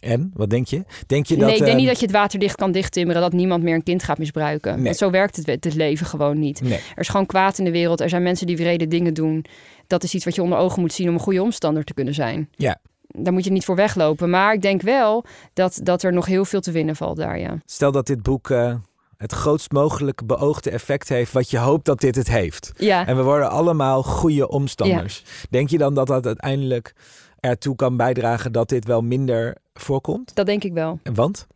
[0.00, 0.84] En, wat denk je?
[1.06, 3.22] Denk je dat, nee, ik denk ehm, niet dat je het water dicht kan dichttimmeren,
[3.22, 4.74] dat niemand meer een kind gaat misbruiken.
[4.74, 4.84] Nee.
[4.84, 6.60] Want zo werkt het, het leven gewoon niet.
[6.60, 6.72] Nee.
[6.72, 8.00] Er is gewoon kwaad in de wereld.
[8.00, 9.44] Er zijn mensen die wrede dingen doen.
[9.86, 12.14] Dat is iets wat je onder ogen moet zien om een goede omstander te kunnen
[12.14, 12.48] zijn.
[12.56, 12.80] Ja.
[13.06, 14.30] Daar moet je niet voor weglopen.
[14.30, 17.58] Maar ik denk wel dat, dat er nog heel veel te winnen valt daar, ja.
[17.64, 18.74] Stel dat dit boek eh,
[19.16, 22.72] het grootst mogelijke beoogde effect heeft wat je hoopt dat dit het heeft.
[22.76, 25.24] Ja, En we worden allemaal goede omstanders.
[25.50, 26.94] Denk je dan dat dat uiteindelijk
[27.40, 30.34] ertoe kan bijdragen dat dit wel minder voorkomt?
[30.34, 31.00] dat denk ik wel.
[31.02, 31.46] En Want?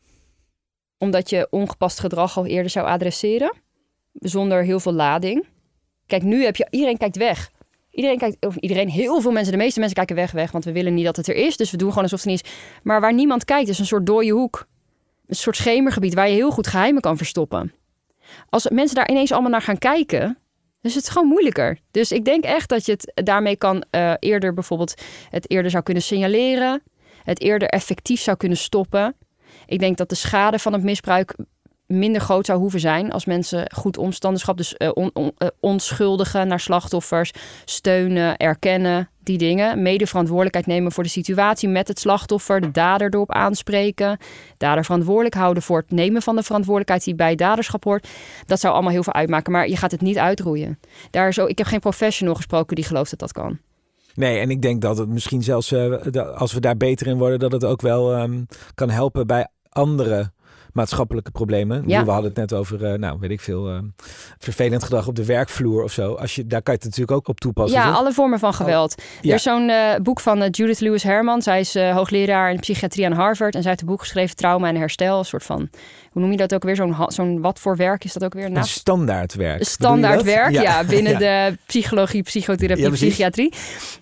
[0.99, 3.55] Omdat je ongepast gedrag al eerder zou adresseren.
[4.12, 5.47] Zonder heel veel lading.
[6.07, 6.66] Kijk, nu heb je...
[6.70, 7.51] Iedereen kijkt weg.
[7.91, 8.47] Iedereen kijkt...
[8.47, 9.53] Of iedereen, heel veel mensen.
[9.53, 10.51] De meeste mensen kijken weg, weg.
[10.51, 11.57] Want we willen niet dat het er is.
[11.57, 12.81] Dus we doen gewoon alsof het er niet is.
[12.83, 14.66] Maar waar niemand kijkt is een soort dode hoek.
[15.27, 17.73] Een soort schemergebied waar je heel goed geheimen kan verstoppen.
[18.49, 20.37] Als mensen daar ineens allemaal naar gaan kijken...
[20.83, 21.79] Dus het is gewoon moeilijker.
[21.91, 25.83] Dus ik denk echt dat je het daarmee kan eh, eerder bijvoorbeeld het eerder zou
[25.83, 26.83] kunnen signaleren.
[27.23, 29.16] Het eerder effectief zou kunnen stoppen.
[29.66, 31.35] Ik denk dat de schade van het misbruik
[31.93, 37.31] minder groot zou hoeven zijn als mensen goed omstanderschap, dus eh, eh, onschuldigen naar slachtoffers,
[37.64, 39.83] steunen, erkennen, die dingen.
[39.83, 44.18] Mede verantwoordelijkheid nemen voor de situatie met het slachtoffer, de dader erop aanspreken,
[44.57, 48.09] dader verantwoordelijk houden voor het nemen van de verantwoordelijkheid die bij daderschap hoort.
[48.47, 50.79] Dat zou allemaal heel veel uitmaken, maar je gaat het niet uitroeien.
[51.11, 53.59] Daar ook, ik heb geen professional gesproken die gelooft dat dat kan.
[54.15, 57.39] Nee, en ik denk dat het misschien zelfs, eh, als we daar beter in worden,
[57.39, 58.43] dat het ook wel ehm,
[58.75, 60.31] kan helpen bij andere
[60.73, 61.83] maatschappelijke problemen.
[61.87, 62.05] Ja.
[62.05, 63.85] We hadden het net over, eh, nou weet ik veel, ehm,
[64.39, 66.15] vervelend gedrag op de werkvloer of zo.
[66.15, 67.79] Als je, daar kan je het natuurlijk ook op toepassen.
[67.79, 67.97] Ja, toch?
[67.97, 68.95] alle vormen van geweld.
[69.21, 69.29] Ja.
[69.29, 71.43] Er is zo'n eh, boek van Judith Lewis Herman.
[71.43, 73.55] Zij is hoogleraar in psychiatrie aan Harvard.
[73.55, 75.19] En zij heeft een boek geschreven, Trauma en Herstel.
[75.19, 75.69] Een soort van,
[76.13, 76.77] hoe noem je dat ook weer?
[76.77, 78.45] Zo'n, zo'n wat voor werk is dat ook weer?
[78.45, 79.59] Een Nou, standaardwerk.
[79.59, 80.25] Bedoel je standaard dat?
[80.25, 81.19] werk, ja, binnen Ja.
[81.51, 83.53] de psychologie, psychotherapie, Ja, psychiatrie.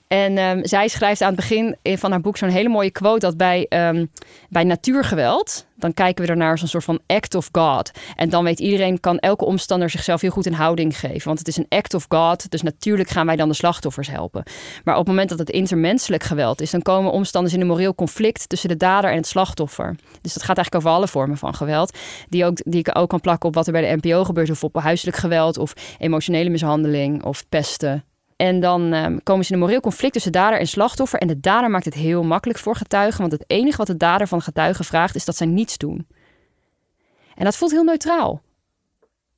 [0.09, 3.37] En ehm, zij schrijft aan het begin van haar boek zo'n hele mooie quote dat
[3.37, 4.07] bij, ehm,
[4.49, 7.91] bij natuurgeweld, dan kijken we ernaar als een soort van act of God.
[8.17, 11.25] En dan weet iedereen, kan elke omstander zichzelf heel goed in houding geven.
[11.27, 14.43] Want het is een act of God, dus natuurlijk gaan wij dan de slachtoffers helpen.
[14.85, 17.95] Maar op het moment dat het intermenselijk geweld is, dan komen omstanders in een moreel
[17.95, 19.97] conflict tussen de dader en het slachtoffer.
[20.21, 21.99] Dus dat gaat eigenlijk over alle vormen van geweld.
[22.29, 24.65] Die, ook, die ik ook kan plakken op wat er bij de NPO gebeurt, of
[24.65, 28.05] op huiselijk geweld, of emotionele mishandeling, of pesten.
[28.37, 31.19] En dan ehm, komen ze in een moreel conflict tussen dader en slachtoffer.
[31.19, 33.21] En de dader maakt het heel makkelijk voor getuigen.
[33.21, 36.07] Want het enige wat de dader van getuigen vraagt, is dat zij niets doen.
[37.35, 38.43] En dat voelt heel neutraal.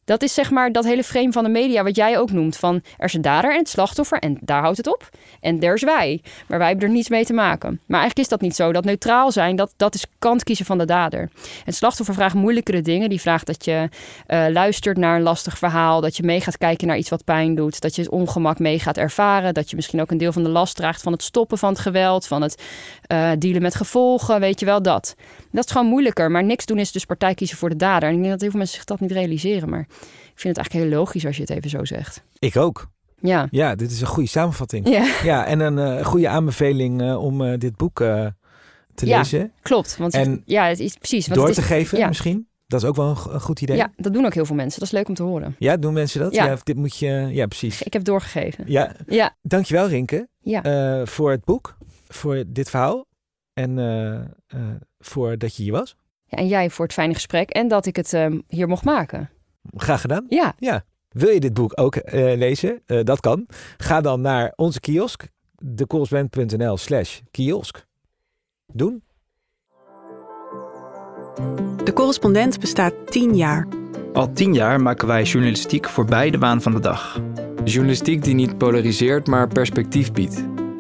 [0.05, 2.57] Dat is zeg maar dat hele frame van de media wat jij ook noemt.
[2.57, 5.09] Van er is een dader en het slachtoffer en daar houdt het op.
[5.41, 6.23] En daar is wij.
[6.49, 7.69] Maar wij hebben er niets mee te maken.
[7.71, 8.73] Maar eigenlijk is dat niet zo.
[8.73, 11.31] Dat neutraal zijn, dat, dat is kant kiezen van de dader.
[11.65, 13.09] Het slachtoffer vraagt moeilijkere dingen.
[13.09, 13.89] Die vraagt dat je
[14.27, 16.01] eh, luistert naar een lastig verhaal.
[16.01, 17.81] Dat je mee gaat kijken naar iets wat pijn doet.
[17.81, 19.55] Dat je het ongemak mee gaat ervaren.
[19.55, 21.79] Dat je misschien ook een deel van de last draagt van het stoppen van het
[21.79, 22.27] geweld.
[22.27, 22.63] Van het
[23.07, 24.41] eh, dealen met gevolgen.
[24.41, 25.15] Weet je wel, dat.
[25.51, 26.31] Dat is gewoon moeilijker.
[26.31, 28.09] Maar niks doen is dus partij kiezen voor de dader.
[28.09, 29.69] En ik denk dat heel veel mensen zich dat niet realiseren.
[29.69, 29.87] Maar
[30.33, 32.23] ik vind het eigenlijk heel logisch als je het even zo zegt.
[32.39, 32.91] Ik ook.
[33.21, 33.47] Ja.
[33.51, 34.89] Ja, dit is een goede samenvatting.
[34.89, 37.97] Ja, Ja, en een eh, goede aanbeveling eh, om eh, dit boek
[38.95, 39.53] te Ja, lezen.
[39.63, 39.97] klopt.
[39.97, 41.27] Want het- En ja, het is precies.
[41.27, 42.09] Want Door het te geven ja.
[42.09, 42.49] misschien.
[42.67, 43.77] Dat is ook wel een, go- een goed idee.
[43.77, 44.79] Ja, dat doen ook heel veel mensen.
[44.81, 45.55] Dat is leuk om te horen.
[45.59, 46.35] Ja, doen mensen dat?
[46.35, 46.57] Ja.
[46.63, 47.09] dit moet je...
[47.31, 47.83] Ja, precies.
[47.83, 48.65] Ik heb doorgegeven.
[48.67, 51.07] Ja, Ja, dankjewel Rinke ja.
[51.07, 51.77] voor het boek,
[52.09, 53.07] voor dit verhaal
[53.53, 53.79] en
[54.99, 55.97] voor dat je hier was.
[56.25, 56.39] ja.
[56.39, 59.31] En jij voor het fijne gesprek en dat ik het ehm, hier mocht maken.
[59.77, 60.25] Graag gedaan.
[60.29, 60.85] Ja, Ja.
[61.13, 62.83] Wil je dit boek ook eh, lezen?
[62.87, 63.47] Eh, dat kan.
[63.77, 65.29] Ga dan naar onze kiosk,
[65.63, 67.87] decorrespondent.nl slash kiosk.
[68.67, 69.03] Doen.
[71.85, 73.67] De correspondent bestaat 10 jaar.
[74.13, 77.21] Al tien jaar maken wij journalistiek voorbij de waan van de dag.
[77.65, 80.45] Journalistiek die niet polariseert, maar perspectief biedt.